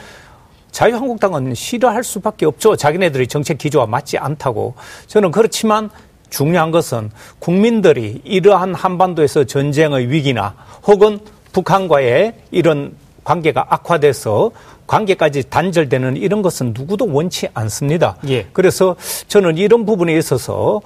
자유한국당은 0.72 1.54
싫어할 1.56 2.04
수밖에 2.04 2.46
없죠. 2.46 2.76
자기네들의 2.76 3.28
정책 3.28 3.58
기조와 3.58 3.88
맞지 3.88 4.18
않다고. 4.18 4.76
저는 5.08 5.32
그렇지만 5.32 5.90
중요한 6.30 6.72
것은 6.72 7.12
국민들이 7.40 8.22
이러한 8.24 8.76
한반도에서 8.76 9.46
전쟁의 9.46 10.10
위기나 10.10 10.56
혹은 10.86 11.20
북한과의 11.54 12.34
이런 12.52 12.96
관계가 13.24 13.68
악화돼서 13.70 14.52
관계까지 14.88 15.50
단절되는 15.50 16.16
이런 16.16 16.42
것은 16.42 16.74
누구도 16.74 17.12
원치 17.12 17.50
않습니다. 17.54 18.16
예. 18.30 18.48
그래서 18.54 18.96
저는 19.28 19.58
이런 19.58 19.86
부분에 19.86 20.18
있어서 20.18 20.82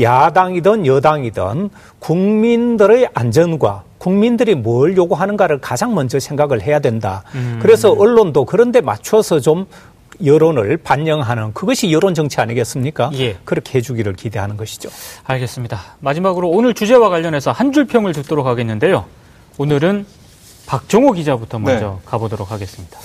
야당이든 0.00 0.86
여당이든 0.86 1.70
국민들의 1.98 3.08
안전과 3.14 3.84
국민들이 3.98 4.54
뭘 4.54 4.96
요구하는가를 4.96 5.60
가장 5.60 5.94
먼저 5.94 6.18
생각을 6.18 6.62
해야 6.62 6.80
된다. 6.80 7.22
음. 7.34 7.58
그래서 7.62 7.92
언론도 7.92 8.44
그런 8.46 8.72
데 8.72 8.80
맞춰서 8.80 9.38
좀 9.40 9.66
여론을 10.24 10.76
반영하는 10.78 11.52
그것이 11.54 11.92
여론 11.92 12.14
정치 12.14 12.40
아니겠습니까? 12.40 13.10
예. 13.14 13.36
그렇게 13.44 13.78
해주기를 13.78 14.14
기대하는 14.14 14.56
것이죠. 14.56 14.88
알겠습니다. 15.24 15.80
마지막으로 16.00 16.48
오늘 16.48 16.74
주제와 16.74 17.08
관련해서 17.08 17.50
한 17.52 17.72
줄 17.72 17.86
평을 17.86 18.12
듣도록 18.12 18.46
하겠는데요. 18.46 19.04
오늘은 19.58 20.04
박정호 20.66 21.12
기자부터 21.12 21.58
먼저 21.58 21.86
네. 21.86 21.92
가보도록 22.04 22.50
하겠습니다. 22.50 22.98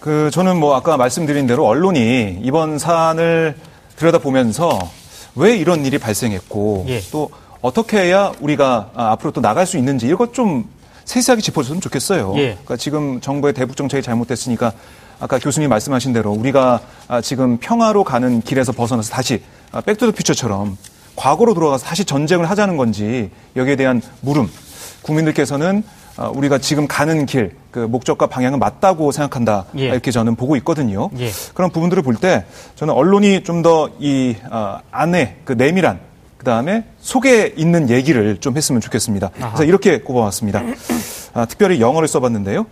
그 0.00 0.30
저는 0.32 0.58
뭐 0.58 0.74
아까 0.76 0.96
말씀드린 0.96 1.46
대로 1.46 1.66
언론이 1.66 2.38
이번 2.42 2.78
사안을 2.78 3.56
들여다보면서 3.96 4.78
왜 5.38 5.56
이런 5.56 5.86
일이 5.86 5.98
발생했고 5.98 6.86
예. 6.88 7.00
또 7.12 7.30
어떻게 7.60 7.98
해야 7.98 8.32
우리가 8.40 8.90
아, 8.94 9.12
앞으로 9.12 9.30
또 9.30 9.40
나갈 9.40 9.66
수 9.66 9.78
있는지 9.78 10.08
이것 10.08 10.34
좀 10.34 10.68
세세하게 11.04 11.40
짚어줬으면 11.40 11.80
좋겠어요. 11.80 12.34
예. 12.36 12.42
그러니까 12.50 12.76
지금 12.76 13.20
정부의 13.20 13.54
대북 13.54 13.76
정책이 13.76 14.02
잘못됐으니까 14.02 14.72
아까 15.20 15.38
교수님 15.38 15.70
말씀하신 15.70 16.12
대로 16.12 16.32
우리가 16.32 16.80
아, 17.06 17.20
지금 17.20 17.56
평화로 17.58 18.04
가는 18.04 18.42
길에서 18.42 18.72
벗어나서 18.72 19.10
다시 19.10 19.42
Back 19.86 19.98
to 19.98 20.03
the 20.03 20.12
Future처럼 20.12 20.76
과거로 21.16 21.54
돌아가서 21.54 21.84
다시 21.86 22.04
전쟁을 22.04 22.50
하자는 22.50 22.76
건지 22.76 23.30
여기에 23.56 23.76
대한 23.76 24.02
물음 24.20 24.48
국민들께서는 25.02 25.78
어, 25.78 25.97
우리가 26.26 26.58
지금 26.58 26.86
가는 26.88 27.26
길, 27.26 27.54
그 27.70 27.78
목적과 27.78 28.26
방향은 28.26 28.58
맞다고 28.58 29.12
생각한다. 29.12 29.66
예. 29.78 29.84
이렇게 29.84 30.10
저는 30.10 30.34
보고 30.34 30.56
있거든요. 30.56 31.10
예. 31.18 31.30
그런 31.54 31.70
부분들을 31.70 32.02
볼 32.02 32.16
때 32.16 32.44
저는 32.74 32.92
언론이 32.92 33.44
좀 33.44 33.62
더이 33.62 34.36
어, 34.50 34.78
안에 34.90 35.38
그 35.44 35.52
내밀한 35.52 36.00
그 36.38 36.44
다음에 36.44 36.84
속에 36.98 37.54
있는 37.56 37.90
얘기를 37.90 38.38
좀 38.38 38.56
했으면 38.56 38.80
좋겠습니다. 38.80 39.30
아하. 39.40 39.50
그래서 39.50 39.64
이렇게 39.64 40.00
꼽아왔습니다. 40.00 40.62
아, 41.34 41.46
특별히 41.46 41.80
영어를 41.80 42.08
써봤는데요. 42.08 42.66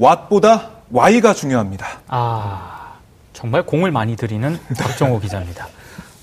what보다 0.00 0.70
why가 0.94 1.34
중요합니다. 1.34 1.86
아, 2.08 2.94
정말 3.32 3.64
공을 3.64 3.90
많이 3.90 4.16
들이는 4.16 4.58
박정호 4.78 5.20
기자입니다. 5.20 5.68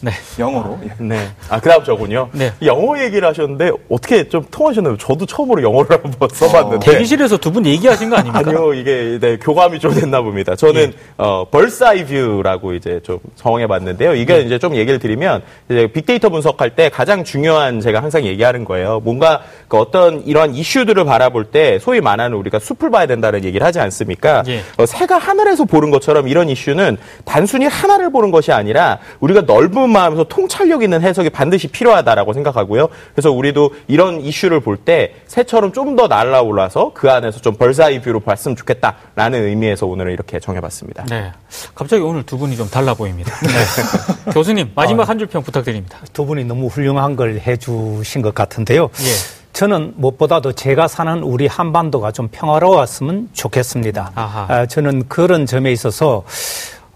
네. 0.02 0.12
영어로. 0.38 0.80
아, 0.82 0.94
네. 0.98 1.28
아, 1.50 1.60
그 1.60 1.70
다음 1.70 1.84
저군요. 1.84 2.30
네. 2.32 2.54
영어 2.64 2.98
얘기를 3.02 3.28
하셨는데 3.28 3.72
어떻게 3.90 4.30
좀 4.30 4.46
통하셨나요? 4.50 4.98
저도 4.98 5.26
처음으로 5.26 5.62
영어를 5.62 6.00
한번 6.04 6.30
써봤는데. 6.32 6.76
어, 6.76 6.80
대기실에서 6.80 7.38
두 7.38 7.50
분 7.50 7.66
얘기하신 7.66 8.10
거 8.12 8.16
아닙니까? 8.18 8.48
아니요, 8.48 8.74
이게 8.76 9.18
네, 9.20 9.38
교감이 9.38 9.80
좀 9.80 9.94
됐나 9.94 10.22
봅니다. 10.22 10.56
저는 10.56 10.82
예. 10.82 10.94
어, 11.18 11.46
벌사이 11.50 12.06
뷰라고 12.06 12.74
이제 12.76 13.00
좀 13.04 13.18
정해봤는데요. 13.36 14.14
이게 14.16 14.36
예. 14.36 14.42
이제 14.42 14.60
좀 14.60 14.76
얘기를 14.76 15.00
드리면 15.00 15.42
이제 15.70 15.88
빅데이터 15.88 16.30
분석할 16.30 16.76
때 16.76 16.90
가장 16.90 17.24
중요한 17.24 17.82
제가 17.82 18.02
항상 18.04 18.24
얘기하는 18.26 18.66
거예요. 18.66 19.00
뭔가 19.04 19.42
그 19.68 19.78
어떤 19.78 20.22
이런 20.26 20.54
이슈들을 20.54 21.04
바라볼 21.06 21.46
때 21.46 21.80
소위 21.80 22.02
말하는 22.02 22.38
우리가 22.38 22.60
숲을 22.60 22.92
봐야 22.92 23.08
된다는 23.08 23.44
얘기를 23.44 23.66
하지 23.66 23.80
않습니까? 23.80 24.44
예. 24.48 24.62
어, 24.78 24.86
새가 24.86 25.18
하늘에서 25.18 25.66
보는 25.66 25.90
것처럼 25.90 26.28
이런 26.28 26.48
이슈는 26.50 26.98
단순히 27.26 27.66
하나를 27.66 28.12
보는 28.12 28.30
것이 28.32 28.52
아니라 28.52 29.00
우리가 29.20 29.42
넓은 29.42 29.89
마음에서 29.92 30.24
통찰력 30.26 30.84
있는 30.84 31.02
해석이 31.02 31.30
반드시 31.32 31.68
필요하다라고 31.68 32.34
생각하고요. 32.34 32.88
그래서 33.14 33.32
우리도 33.32 33.72
이런 33.88 34.22
이슈를 34.22 34.60
볼 34.62 34.78
때 34.78 35.16
새처럼 35.28 35.74
좀 35.74 35.96
더 35.96 36.08
날아올라서 36.08 36.92
그 36.94 37.10
안에서 37.12 37.40
좀 37.42 37.56
벌사이 37.56 38.00
뷰로 38.02 38.20
봤으면 38.22 38.56
좋겠다라는 38.56 39.44
의미에서 39.44 39.86
오늘은 39.88 40.14
이렇게 40.14 40.40
정해봤습니다. 40.40 41.06
네. 41.10 41.32
갑자기 41.76 42.02
오늘 42.04 42.24
두 42.24 42.38
분이 42.38 42.56
좀 42.56 42.70
달라 42.70 42.94
보입니다. 42.94 43.34
네. 43.42 44.32
교수님 44.34 44.72
마지막 44.76 45.04
아, 45.04 45.10
한줄 45.10 45.28
평 45.28 45.42
부탁드립니다. 45.44 45.98
두 46.14 46.26
분이 46.26 46.46
너무 46.46 46.68
훌륭한 46.68 47.16
걸 47.16 47.40
해주신 47.46 48.22
것 48.22 48.34
같은데요. 48.36 48.84
예. 49.02 49.40
저는 49.52 49.94
무엇보다도 49.98 50.54
제가 50.54 50.88
사는 50.88 51.22
우리 51.24 51.48
한반도가 51.48 52.12
좀 52.12 52.30
평화로웠으면 52.32 53.30
좋겠습니다. 53.34 54.12
아, 54.16 54.66
저는 54.68 55.08
그런 55.10 55.46
점에 55.46 55.72
있어서 55.72 56.24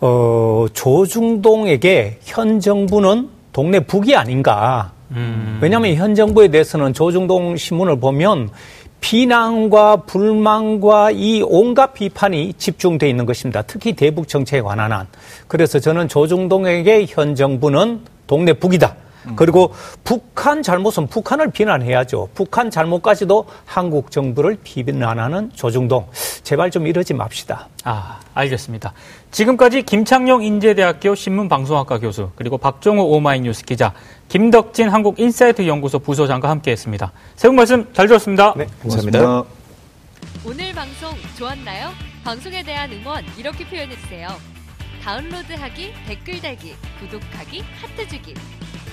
어, 0.05 0.65
조중동에게 0.73 2.19
현 2.23 2.59
정부는 2.59 3.29
동네 3.53 3.79
북이 3.79 4.17
아닌가. 4.17 4.91
음. 5.11 5.59
왜냐하면 5.61 5.95
현 5.95 6.13
정부에 6.13 6.49
대해서는 6.49 6.93
조중동 6.93 7.55
신문을 7.55 8.01
보면 8.01 8.49
비난과 8.99 9.97
불만과 10.05 11.11
이 11.11 11.41
온갖 11.41 11.93
비판이 11.93 12.55
집중돼 12.57 13.07
있는 13.09 13.25
것입니다. 13.25 13.61
특히 13.61 13.93
대북 13.93 14.27
정책에 14.27 14.61
관한 14.61 14.91
한. 14.91 15.07
그래서 15.47 15.79
저는 15.79 16.09
조중동에게 16.09 17.05
현 17.07 17.33
정부는 17.33 18.01
동네 18.27 18.51
북이다. 18.51 18.95
음. 19.27 19.35
그리고 19.37 19.73
북한 20.03 20.61
잘못은 20.61 21.07
북한을 21.07 21.51
비난해야죠. 21.51 22.29
북한 22.33 22.69
잘못까지도 22.69 23.45
한국 23.65 24.11
정부를 24.11 24.57
비난하는 24.63 25.49
조중동. 25.53 26.07
제발 26.43 26.71
좀 26.71 26.87
이러지 26.87 27.13
맙시다. 27.13 27.69
아, 27.85 28.19
알겠습니다. 28.33 28.91
지금까지 29.33 29.81
김창룡 29.81 30.43
인제대학교 30.43 31.15
신문방송학과 31.15 31.99
교수, 31.99 32.29
그리고 32.35 32.59
박종호 32.59 33.03
오마이뉴스 33.03 33.65
기자, 33.65 33.91
김덕진 34.29 34.89
한국인사이트 34.89 35.67
연구소 35.67 35.97
부소장과 35.99 36.49
함께했습니다. 36.49 37.11
세 37.35 37.47
분 37.47 37.55
말씀 37.55 37.91
잘 37.93 38.07
들었습니다. 38.07 38.53
네, 38.55 38.67
감사합니다. 38.81 39.43
오늘 40.45 40.71
방송 40.73 41.11
좋았나요? 41.37 41.89
방송에 42.23 42.61
대한 42.63 42.91
응원 42.91 43.25
이렇게 43.35 43.65
표현해주세요. 43.65 44.27
다운로드하기, 45.03 45.93
댓글 46.07 46.39
달기, 46.39 46.75
구독하기, 46.99 47.63
하트 47.81 48.07
주기. 48.07 48.35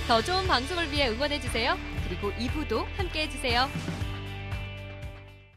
더 0.08 0.22
좋은 0.22 0.46
방송을 0.46 0.90
위해 0.90 1.08
응원해주세요. 1.10 1.76
그리고 2.08 2.32
2부도 2.32 2.84
함께 2.96 3.22
해주세요. 3.24 3.68